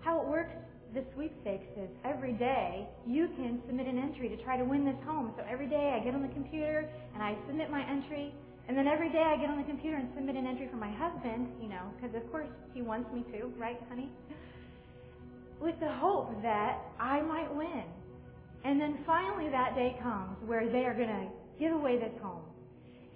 How 0.00 0.20
it 0.20 0.28
works, 0.28 0.54
the 0.94 1.02
sweepstakes 1.12 1.66
is 1.76 1.90
every 2.04 2.32
day 2.32 2.86
you 3.06 3.26
can 3.36 3.60
submit 3.66 3.88
an 3.88 3.98
entry 3.98 4.28
to 4.28 4.36
try 4.44 4.56
to 4.56 4.64
win 4.64 4.84
this 4.84 4.96
home. 5.04 5.34
So 5.36 5.44
every 5.50 5.66
day 5.66 5.98
I 6.00 6.04
get 6.04 6.14
on 6.14 6.22
the 6.22 6.28
computer 6.28 6.88
and 7.14 7.22
I 7.22 7.36
submit 7.48 7.68
my 7.70 7.82
entry, 7.90 8.32
and 8.68 8.78
then 8.78 8.86
every 8.86 9.10
day 9.10 9.22
I 9.22 9.36
get 9.36 9.50
on 9.50 9.58
the 9.58 9.64
computer 9.64 9.96
and 9.96 10.08
submit 10.14 10.36
an 10.36 10.46
entry 10.46 10.68
for 10.70 10.76
my 10.76 10.90
husband, 10.92 11.48
you 11.60 11.68
know, 11.68 11.82
because 11.96 12.14
of 12.14 12.30
course 12.30 12.46
he 12.72 12.80
wants 12.80 13.12
me 13.12 13.24
to, 13.32 13.46
right, 13.58 13.78
honey? 13.88 14.08
With 15.60 15.78
the 15.80 15.92
hope 15.92 16.30
that 16.42 16.78
I 17.00 17.20
might 17.22 17.52
win. 17.52 17.84
And 18.64 18.80
then 18.80 18.98
finally 19.04 19.50
that 19.50 19.74
day 19.74 19.96
comes 20.00 20.36
where 20.46 20.70
they 20.70 20.84
are 20.84 20.94
going 20.94 21.08
to 21.08 21.26
give 21.58 21.72
away 21.72 21.98
this 21.98 22.14
home. 22.22 22.42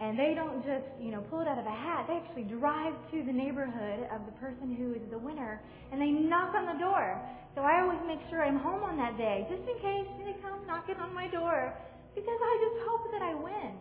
And 0.01 0.17
they 0.17 0.33
don't 0.35 0.63
just, 0.63 0.87
you 1.03 1.11
know, 1.11 1.27
pull 1.27 1.41
it 1.41 1.49
out 1.49 1.59
of 1.59 1.67
a 1.67 1.75
hat. 1.75 2.07
They 2.07 2.23
actually 2.23 2.47
drive 2.47 2.95
to 3.11 3.23
the 3.27 3.33
neighborhood 3.33 4.07
of 4.15 4.23
the 4.27 4.33
person 4.39 4.75
who 4.79 4.95
is 4.95 5.03
the 5.11 5.19
winner 5.19 5.61
and 5.91 6.01
they 6.01 6.11
knock 6.11 6.55
on 6.55 6.67
the 6.67 6.79
door. 6.79 7.21
So 7.55 7.63
I 7.63 7.83
always 7.83 7.99
make 8.07 8.21
sure 8.31 8.45
I'm 8.45 8.59
home 8.59 8.85
on 8.85 8.97
that 8.99 9.19
day, 9.19 9.47
just 9.51 9.67
in 9.67 9.75
case 9.83 10.07
they 10.23 10.39
come 10.41 10.63
knocking 10.67 10.97
on 11.03 11.13
my 11.13 11.27
door, 11.27 11.75
because 12.15 12.39
I 12.39 12.55
just 12.63 12.87
hope 12.87 13.11
that 13.11 13.23
I 13.23 13.35
win. 13.35 13.75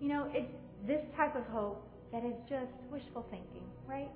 You 0.00 0.08
know, 0.08 0.28
it's 0.32 0.52
this 0.86 1.00
type 1.16 1.34
of 1.34 1.44
hope 1.48 1.88
that 2.12 2.24
is 2.24 2.36
just 2.48 2.72
wishful 2.92 3.24
thinking, 3.30 3.64
right? 3.88 4.10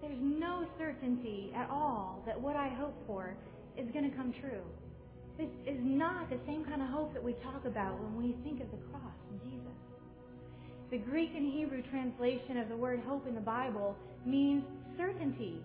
There's 0.00 0.18
no 0.18 0.66
certainty 0.78 1.52
at 1.54 1.68
all 1.70 2.22
that 2.26 2.40
what 2.40 2.56
I 2.56 2.68
hope 2.68 2.96
for 3.06 3.36
is 3.76 3.86
going 3.92 4.10
to 4.10 4.16
come 4.16 4.32
true. 4.40 4.64
This 5.38 5.48
is 5.66 5.78
not 5.80 6.30
the 6.30 6.38
same 6.46 6.64
kind 6.64 6.82
of 6.82 6.88
hope 6.88 7.12
that 7.14 7.22
we 7.22 7.34
talk 7.44 7.64
about 7.64 8.00
when 8.00 8.16
we 8.16 8.34
think 8.42 8.60
of 8.60 8.70
the 8.70 8.78
cross. 8.90 9.21
The 10.92 10.98
Greek 10.98 11.30
and 11.34 11.50
Hebrew 11.50 11.80
translation 11.88 12.58
of 12.58 12.68
the 12.68 12.76
word 12.76 13.00
hope 13.08 13.26
in 13.26 13.34
the 13.34 13.40
Bible 13.40 13.96
means 14.26 14.62
certainty 14.98 15.56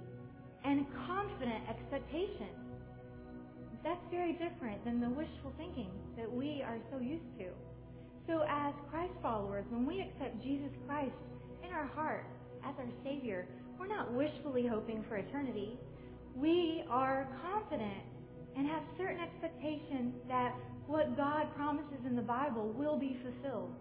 and 0.63 0.85
confident 1.05 1.67
expectation. 1.69 2.47
That's 3.83 3.99
very 4.09 4.39
different 4.39 4.85
than 4.85 5.01
the 5.01 5.09
wishful 5.09 5.51
thinking 5.57 5.91
that 6.15 6.31
we 6.31 6.63
are 6.65 6.77
so 6.89 6.99
used 6.99 7.27
to. 7.39 7.47
So 8.25 8.45
as 8.47 8.73
Christ 8.89 9.11
followers, 9.21 9.65
when 9.69 9.85
we 9.85 9.99
accept 9.99 10.41
Jesus 10.41 10.71
Christ 10.87 11.11
in 11.61 11.73
our 11.73 11.87
heart 11.87 12.25
as 12.65 12.73
our 12.79 12.87
Savior, 13.03 13.49
we're 13.77 13.87
not 13.87 14.13
wishfully 14.13 14.65
hoping 14.65 15.03
for 15.09 15.17
eternity. 15.17 15.77
We 16.37 16.85
are 16.89 17.27
confident 17.43 17.99
and 18.55 18.65
have 18.65 18.81
certain 18.97 19.19
expectation 19.19 20.13
that 20.29 20.55
what 20.85 21.17
God 21.17 21.53
promises 21.57 21.99
in 22.05 22.15
the 22.15 22.21
Bible 22.21 22.69
will 22.77 22.97
be 22.97 23.19
fulfilled. 23.21 23.73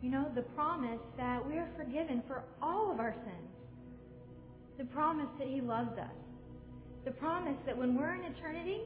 You 0.00 0.10
know, 0.10 0.30
the 0.34 0.42
promise 0.42 1.00
that 1.16 1.44
we 1.46 1.58
are 1.58 1.68
forgiven 1.76 2.22
for 2.26 2.44
all 2.62 2.92
of 2.92 3.00
our 3.00 3.14
sins. 3.24 3.50
The 4.78 4.84
promise 4.84 5.28
that 5.38 5.48
He 5.48 5.60
loves 5.60 5.98
us. 5.98 6.14
The 7.04 7.10
promise 7.12 7.56
that 7.66 7.76
when 7.76 7.96
we're 7.96 8.14
in 8.14 8.24
eternity, 8.24 8.82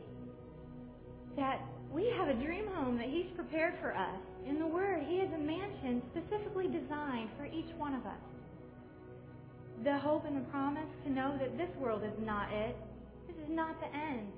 that 1.36 1.60
we 1.92 2.10
have 2.16 2.28
a 2.28 2.34
dream 2.34 2.66
home 2.74 2.96
that 2.96 3.08
He's 3.08 3.26
prepared 3.36 3.74
for 3.80 3.94
us. 3.94 4.20
In 4.48 4.58
the 4.58 4.66
Word, 4.66 5.02
He 5.06 5.18
has 5.18 5.28
a 5.34 5.38
mansion 5.38 6.02
specifically 6.12 6.66
designed 6.66 7.28
for 7.36 7.44
each 7.44 7.68
one 7.76 7.94
of 7.94 8.06
us. 8.06 8.22
The 9.84 9.98
hope 9.98 10.24
and 10.24 10.36
the 10.36 10.48
promise 10.50 10.88
to 11.04 11.10
know 11.10 11.36
that 11.38 11.58
this 11.58 11.70
world 11.78 12.02
is 12.04 12.24
not 12.24 12.50
it. 12.52 12.76
This 13.26 13.36
is 13.36 13.50
not 13.50 13.78
the 13.80 13.94
end. 13.94 14.28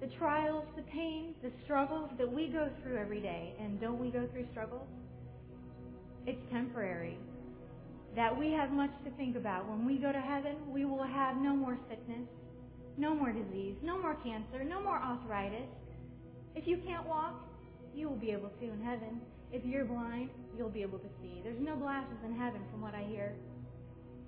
The 0.00 0.06
trials, 0.18 0.64
the 0.76 0.82
pain, 0.82 1.34
the 1.42 1.50
struggles 1.64 2.10
that 2.18 2.30
we 2.30 2.48
go 2.48 2.68
through 2.82 2.98
every 2.98 3.20
day, 3.20 3.54
and 3.58 3.80
don't 3.80 3.98
we 3.98 4.10
go 4.10 4.28
through 4.32 4.46
struggles? 4.52 4.86
It's 6.26 6.40
temporary. 6.50 7.18
That 8.16 8.36
we 8.36 8.52
have 8.52 8.70
much 8.70 8.92
to 9.04 9.10
think 9.12 9.36
about. 9.36 9.68
When 9.68 9.84
we 9.84 9.98
go 9.98 10.12
to 10.12 10.20
heaven, 10.20 10.56
we 10.72 10.84
will 10.84 11.02
have 11.02 11.36
no 11.36 11.54
more 11.54 11.78
sickness, 11.88 12.26
no 12.96 13.14
more 13.14 13.32
disease, 13.32 13.74
no 13.82 13.98
more 13.98 14.14
cancer, 14.24 14.64
no 14.64 14.80
more 14.80 14.98
arthritis. 14.98 15.68
If 16.54 16.66
you 16.66 16.78
can't 16.86 17.06
walk, 17.06 17.44
you 17.94 18.08
will 18.08 18.16
be 18.16 18.30
able 18.30 18.48
to 18.48 18.64
in 18.64 18.80
heaven. 18.82 19.20
If 19.52 19.64
you're 19.64 19.84
blind, 19.84 20.30
you'll 20.56 20.70
be 20.70 20.82
able 20.82 20.98
to 20.98 21.08
see. 21.20 21.40
There's 21.42 21.60
no 21.60 21.76
glasses 21.76 22.16
in 22.24 22.36
heaven 22.36 22.62
from 22.70 22.80
what 22.80 22.94
I 22.94 23.02
hear. 23.02 23.34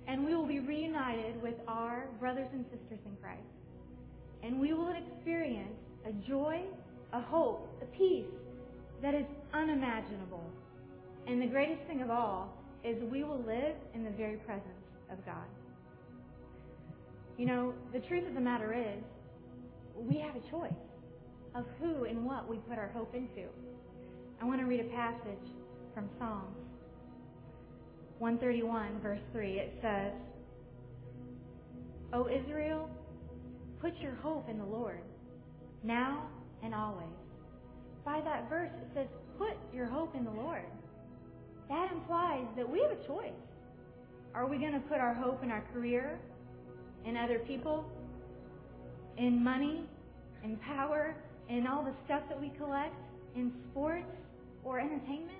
And 0.07 0.25
we 0.25 0.35
will 0.35 0.47
be 0.47 0.59
reunited 0.59 1.41
with 1.41 1.55
our 1.67 2.07
brothers 2.19 2.47
and 2.53 2.63
sisters 2.65 2.99
in 3.05 3.17
Christ. 3.21 3.41
And 4.43 4.59
we 4.59 4.73
will 4.73 4.93
experience 4.93 5.75
a 6.05 6.11
joy, 6.27 6.61
a 7.11 7.21
hope, 7.21 7.67
a 7.81 7.85
peace 7.97 8.25
that 9.01 9.15
is 9.15 9.25
unimaginable. 9.53 10.43
And 11.27 11.41
the 11.41 11.47
greatest 11.47 11.81
thing 11.87 12.01
of 12.01 12.09
all 12.09 12.57
is 12.83 12.97
we 13.11 13.23
will 13.23 13.43
live 13.45 13.75
in 13.93 14.03
the 14.03 14.11
very 14.11 14.37
presence 14.37 14.63
of 15.11 15.23
God. 15.25 15.45
You 17.37 17.45
know, 17.45 17.73
the 17.93 17.99
truth 17.99 18.27
of 18.27 18.33
the 18.33 18.41
matter 18.41 18.73
is, 18.73 19.03
we 19.95 20.19
have 20.19 20.35
a 20.35 20.49
choice 20.49 20.71
of 21.53 21.65
who 21.79 22.05
and 22.05 22.25
what 22.25 22.47
we 22.47 22.57
put 22.57 22.77
our 22.77 22.89
hope 22.89 23.13
into. 23.13 23.47
I 24.41 24.45
want 24.45 24.61
to 24.61 24.65
read 24.65 24.79
a 24.79 24.89
passage 24.95 25.51
from 25.93 26.09
Psalms 26.17 26.55
131, 28.19 28.99
verse 29.01 29.19
3. 29.33 29.59
It 29.59 29.73
says, 29.81 30.13
O 32.13 32.27
Israel, 32.27 32.89
put 33.81 33.97
your 33.97 34.15
hope 34.15 34.49
in 34.49 34.57
the 34.57 34.65
Lord, 34.65 35.01
now 35.83 36.27
and 36.63 36.73
always. 36.73 37.05
By 38.05 38.21
that 38.21 38.49
verse, 38.49 38.71
it 38.81 38.87
says, 38.93 39.07
put 39.37 39.57
your 39.73 39.85
hope 39.85 40.15
in 40.15 40.23
the 40.23 40.31
Lord. 40.31 40.63
That 41.69 41.91
implies 41.91 42.45
that 42.55 42.69
we 42.69 42.79
have 42.81 42.91
a 42.91 43.07
choice. 43.07 43.31
Are 44.33 44.47
we 44.47 44.57
going 44.57 44.73
to 44.73 44.79
put 44.81 44.99
our 44.99 45.13
hope 45.13 45.43
in 45.43 45.51
our 45.51 45.63
career, 45.73 46.19
in 47.05 47.17
other 47.17 47.39
people, 47.39 47.85
in 49.17 49.43
money, 49.43 49.83
in 50.43 50.57
power, 50.57 51.15
in 51.49 51.67
all 51.67 51.83
the 51.83 51.93
stuff 52.05 52.21
that 52.29 52.39
we 52.39 52.49
collect, 52.57 52.95
in 53.35 53.51
sports 53.71 54.05
or 54.63 54.79
entertainment? 54.79 55.39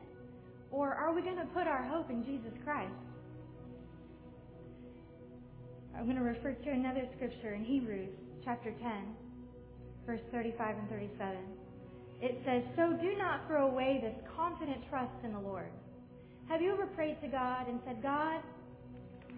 Or 0.71 0.93
are 0.93 1.13
we 1.13 1.21
going 1.21 1.37
to 1.37 1.45
put 1.53 1.67
our 1.67 1.83
hope 1.83 2.09
in 2.09 2.25
Jesus 2.25 2.51
Christ? 2.63 2.91
I'm 5.97 6.05
going 6.05 6.17
to 6.17 6.23
refer 6.23 6.53
to 6.53 6.69
another 6.69 7.07
scripture 7.15 7.53
in 7.53 7.63
Hebrews 7.63 8.09
chapter 8.43 8.71
10, 8.71 8.91
verse 10.05 10.21
35 10.31 10.77
and 10.77 10.89
37. 10.89 11.37
It 12.21 12.41
says, 12.45 12.63
So 12.75 12.97
do 13.01 13.17
not 13.17 13.47
throw 13.47 13.69
away 13.69 13.99
this 14.01 14.15
confident 14.35 14.77
trust 14.89 15.13
in 15.23 15.33
the 15.33 15.39
Lord. 15.39 15.71
Have 16.49 16.61
you 16.61 16.71
ever 16.71 16.85
prayed 16.87 17.19
to 17.21 17.27
God 17.27 17.67
and 17.67 17.79
said, 17.85 18.01
God, 18.01 18.41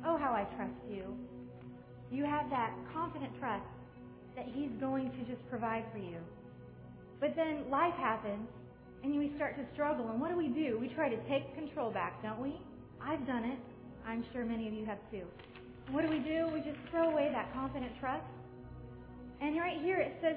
oh, 0.05 0.17
how 0.17 0.31
I 0.31 0.43
trust 0.55 0.77
you? 0.89 1.17
You 2.11 2.23
have 2.23 2.49
that 2.51 2.71
confident 2.93 3.31
trust 3.39 3.65
that 4.35 4.45
He's 4.53 4.69
going 4.79 5.09
to 5.11 5.17
just 5.25 5.47
provide 5.49 5.85
for 5.91 5.97
you. 5.97 6.17
But 7.19 7.35
then 7.35 7.69
life 7.69 7.95
happens 7.95 8.47
and 9.03 9.17
we 9.17 9.33
start 9.35 9.57
to 9.57 9.65
struggle. 9.73 10.09
And 10.09 10.21
what 10.21 10.29
do 10.29 10.37
we 10.37 10.49
do? 10.49 10.77
We 10.79 10.87
try 10.89 11.09
to 11.09 11.17
take 11.27 11.55
control 11.55 11.91
back, 11.91 12.21
don't 12.21 12.39
we? 12.39 12.55
I've 13.01 13.25
done 13.25 13.43
it. 13.43 13.59
I'm 14.05 14.23
sure 14.31 14.45
many 14.45 14.67
of 14.67 14.73
you 14.73 14.85
have 14.85 14.99
too. 15.09 15.23
What 15.91 16.05
do 16.05 16.11
we 16.11 16.19
do? 16.19 16.47
We 16.53 16.59
just 16.59 16.77
throw 16.91 17.09
away 17.09 17.29
that 17.33 17.51
confident 17.53 17.91
trust. 17.99 18.23
And 19.41 19.57
right 19.57 19.81
here 19.81 19.97
it 19.97 20.17
says, 20.21 20.35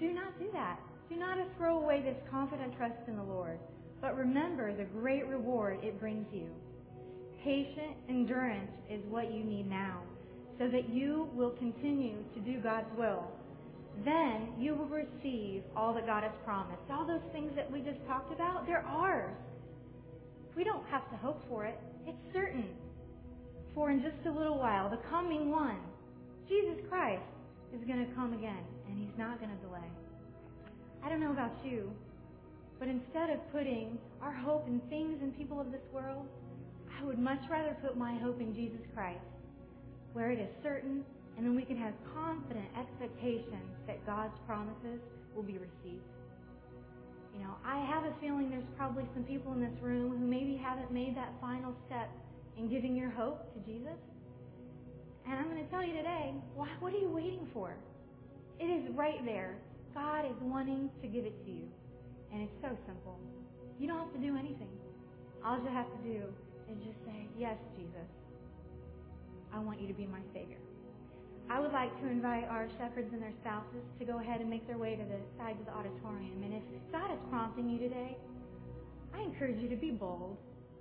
do 0.00 0.12
not 0.12 0.38
do 0.38 0.48
that. 0.52 0.78
Do 1.10 1.16
not 1.16 1.36
throw 1.58 1.78
away 1.78 2.00
this 2.02 2.16
confident 2.30 2.76
trust 2.78 2.96
in 3.08 3.16
the 3.16 3.22
Lord. 3.22 3.58
But 4.04 4.18
remember 4.18 4.76
the 4.76 4.84
great 4.84 5.26
reward 5.26 5.78
it 5.82 5.98
brings 5.98 6.26
you. 6.30 6.50
Patient 7.42 7.96
endurance 8.10 8.70
is 8.90 9.00
what 9.08 9.32
you 9.32 9.42
need 9.42 9.68
now, 9.68 10.02
so 10.58 10.68
that 10.68 10.90
you 10.90 11.30
will 11.34 11.52
continue 11.52 12.18
to 12.34 12.40
do 12.40 12.60
God's 12.60 12.86
will 12.98 13.24
then 14.04 14.48
you 14.58 14.74
will 14.74 14.88
receive 14.88 15.62
all 15.76 15.94
that 15.94 16.06
God 16.06 16.24
has 16.24 16.32
promised. 16.44 16.82
All 16.90 17.06
those 17.06 17.22
things 17.32 17.52
that 17.54 17.70
we 17.70 17.80
just 17.80 18.04
talked 18.08 18.32
about, 18.32 18.66
they're 18.66 18.84
ours. 18.86 19.36
We 20.56 20.64
don't 20.64 20.84
have 20.86 21.08
to 21.10 21.16
hope 21.16 21.42
for 21.48 21.64
it. 21.64 21.78
It's 22.06 22.18
certain. 22.32 22.66
For 23.74 23.90
in 23.90 24.02
just 24.02 24.26
a 24.26 24.30
little 24.30 24.58
while, 24.58 24.90
the 24.90 24.98
coming 25.10 25.50
one, 25.50 25.78
Jesus 26.48 26.78
Christ, 26.88 27.22
is 27.72 27.86
going 27.86 28.06
to 28.06 28.14
come 28.14 28.32
again, 28.34 28.64
and 28.88 28.98
he's 28.98 29.16
not 29.18 29.38
going 29.38 29.50
to 29.50 29.66
delay. 29.66 29.88
I 31.04 31.08
don't 31.08 31.20
know 31.20 31.32
about 31.32 31.52
you, 31.64 31.90
but 32.78 32.88
instead 32.88 33.30
of 33.30 33.38
putting 33.52 33.98
our 34.20 34.32
hope 34.32 34.66
in 34.66 34.80
things 34.90 35.18
and 35.22 35.36
people 35.36 35.60
of 35.60 35.70
this 35.70 35.84
world, 35.92 36.26
I 37.00 37.04
would 37.04 37.18
much 37.18 37.40
rather 37.50 37.76
put 37.82 37.96
my 37.96 38.14
hope 38.18 38.40
in 38.40 38.54
Jesus 38.54 38.80
Christ, 38.94 39.24
where 40.12 40.30
it 40.30 40.38
is 40.38 40.48
certain 40.62 41.04
and 41.36 41.44
then 41.44 41.56
we 41.56 41.62
can 41.62 41.76
have 41.76 41.94
confident 42.14 42.66
expectations 42.78 43.74
that 43.86 44.04
God's 44.06 44.38
promises 44.46 45.00
will 45.34 45.42
be 45.42 45.58
received. 45.58 46.06
You 47.34 47.40
know, 47.40 47.54
I 47.66 47.84
have 47.84 48.04
a 48.04 48.14
feeling 48.20 48.50
there's 48.50 48.62
probably 48.76 49.04
some 49.14 49.24
people 49.24 49.52
in 49.52 49.60
this 49.60 49.74
room 49.82 50.16
who 50.16 50.24
maybe 50.24 50.56
haven't 50.56 50.92
made 50.92 51.16
that 51.16 51.32
final 51.40 51.74
step 51.86 52.08
in 52.56 52.68
giving 52.70 52.94
your 52.94 53.10
hope 53.10 53.52
to 53.54 53.60
Jesus. 53.60 53.98
And 55.26 55.34
I'm 55.34 55.50
going 55.50 55.64
to 55.64 55.70
tell 55.70 55.82
you 55.82 55.94
today, 55.94 56.34
why, 56.54 56.68
what 56.78 56.94
are 56.94 56.98
you 56.98 57.08
waiting 57.08 57.48
for? 57.52 57.74
It 58.60 58.66
is 58.66 58.88
right 58.94 59.24
there. 59.24 59.56
God 59.92 60.26
is 60.26 60.36
wanting 60.40 60.90
to 61.02 61.08
give 61.08 61.24
it 61.24 61.44
to 61.44 61.50
you. 61.50 61.66
And 62.34 62.42
it's 62.42 62.58
so 62.60 62.74
simple. 62.84 63.14
You 63.78 63.86
don't 63.86 63.98
have 63.98 64.12
to 64.12 64.18
do 64.18 64.36
anything. 64.36 64.74
All 65.46 65.54
you 65.62 65.70
have 65.70 65.86
to 65.86 66.00
do 66.02 66.18
is 66.66 66.76
just 66.82 66.98
say, 67.06 67.30
Yes, 67.38 67.54
Jesus. 67.78 68.10
I 69.54 69.60
want 69.60 69.80
you 69.80 69.86
to 69.86 69.94
be 69.94 70.04
my 70.04 70.18
Savior. 70.34 70.58
I 71.48 71.60
would 71.60 71.70
like 71.70 71.94
to 72.00 72.08
invite 72.08 72.48
our 72.50 72.66
shepherds 72.76 73.12
and 73.12 73.22
their 73.22 73.32
spouses 73.40 73.86
to 74.00 74.04
go 74.04 74.18
ahead 74.18 74.40
and 74.40 74.50
make 74.50 74.66
their 74.66 74.78
way 74.78 74.96
to 74.96 75.04
the 75.04 75.20
sides 75.38 75.60
of 75.60 75.66
the 75.66 75.72
auditorium. 75.72 76.42
And 76.42 76.54
if 76.54 76.62
God 76.90 77.12
is 77.12 77.20
prompting 77.30 77.70
you 77.70 77.78
today, 77.78 78.16
I 79.14 79.22
encourage 79.22 79.60
you 79.60 79.68
to 79.68 79.76
be 79.76 79.92
bold. 79.92 80.36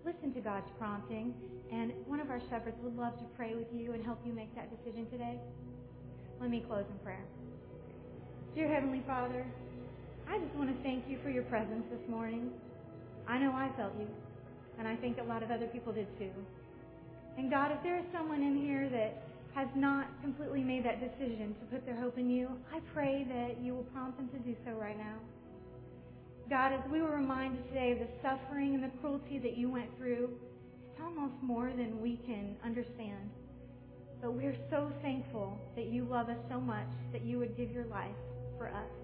Listen 0.05 0.33
to 0.33 0.41
God's 0.41 0.71
prompting. 0.79 1.35
And 1.71 1.93
one 2.07 2.19
of 2.19 2.31
our 2.31 2.41
shepherds 2.49 2.77
would 2.81 2.97
love 2.97 3.19
to 3.19 3.25
pray 3.37 3.53
with 3.53 3.67
you 3.71 3.93
and 3.93 4.03
help 4.03 4.19
you 4.25 4.33
make 4.33 4.55
that 4.55 4.71
decision 4.71 5.05
today. 5.11 5.37
Let 6.41 6.49
me 6.49 6.63
close 6.65 6.85
in 6.89 6.97
prayer. 6.99 7.25
Dear 8.55 8.67
Heavenly 8.67 9.03
Father, 9.05 9.45
I 10.27 10.39
just 10.39 10.55
want 10.55 10.75
to 10.75 10.83
thank 10.83 11.07
you 11.07 11.17
for 11.21 11.29
your 11.29 11.43
presence 11.43 11.83
this 11.91 12.09
morning. 12.09 12.51
I 13.27 13.37
know 13.37 13.51
I 13.51 13.69
felt 13.77 13.93
you, 13.99 14.07
and 14.79 14.87
I 14.87 14.95
think 14.95 15.17
a 15.19 15.23
lot 15.23 15.43
of 15.43 15.51
other 15.51 15.67
people 15.67 15.93
did 15.93 16.07
too. 16.17 16.31
And 17.37 17.51
God, 17.51 17.71
if 17.71 17.83
there 17.83 17.97
is 17.97 18.05
someone 18.13 18.41
in 18.41 18.57
here 18.57 18.89
that 18.89 19.23
has 19.53 19.67
not 19.75 20.07
completely 20.21 20.63
made 20.63 20.85
that 20.85 20.99
decision 20.99 21.55
to 21.59 21.65
put 21.71 21.85
their 21.85 21.95
hope 21.95 22.17
in 22.17 22.29
you, 22.29 22.49
I 22.73 22.79
pray 22.93 23.25
that 23.29 23.61
you 23.61 23.75
will 23.75 23.83
prompt 23.83 24.17
them 24.17 24.29
to 24.29 24.39
do 24.39 24.55
so 24.65 24.71
right 24.71 24.97
now. 24.97 25.17
God, 26.49 26.73
as 26.73 26.81
we 26.91 27.01
were 27.01 27.15
reminded 27.15 27.67
today 27.67 27.91
of 27.91 27.99
the 27.99 28.07
suffering 28.21 28.75
and 28.75 28.83
the 28.83 28.91
cruelty 28.99 29.39
that 29.39 29.57
you 29.57 29.69
went 29.69 29.95
through, 29.97 30.29
it's 30.91 31.01
almost 31.01 31.35
more 31.41 31.69
than 31.69 32.01
we 32.01 32.17
can 32.25 32.55
understand. 32.63 33.29
But 34.21 34.33
we're 34.33 34.57
so 34.69 34.91
thankful 35.01 35.59
that 35.75 35.87
you 35.87 36.05
love 36.05 36.29
us 36.29 36.37
so 36.49 36.59
much 36.59 36.87
that 37.11 37.23
you 37.23 37.39
would 37.39 37.57
give 37.57 37.71
your 37.71 37.85
life 37.85 38.15
for 38.57 38.67
us. 38.67 39.02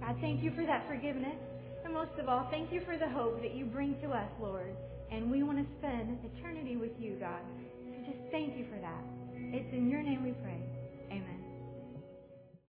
God, 0.00 0.16
thank 0.20 0.42
you 0.42 0.50
for 0.54 0.64
that 0.64 0.86
forgiveness. 0.88 1.36
And 1.84 1.94
most 1.94 2.12
of 2.20 2.28
all, 2.28 2.46
thank 2.50 2.72
you 2.72 2.80
for 2.84 2.96
the 2.98 3.08
hope 3.08 3.40
that 3.42 3.54
you 3.54 3.64
bring 3.64 4.00
to 4.02 4.08
us, 4.10 4.28
Lord. 4.40 4.74
And 5.10 5.30
we 5.30 5.42
want 5.42 5.58
to 5.58 5.66
spend 5.78 6.18
eternity 6.36 6.76
with 6.76 6.92
you, 6.98 7.16
God. 7.18 7.40
So 7.84 8.12
just 8.12 8.30
thank 8.30 8.56
you 8.56 8.66
for 8.70 8.78
that. 8.80 9.02
It's 9.34 9.72
in 9.72 9.88
your 9.88 10.02
name 10.02 10.22
we 10.22 10.32
pray. 10.42 10.60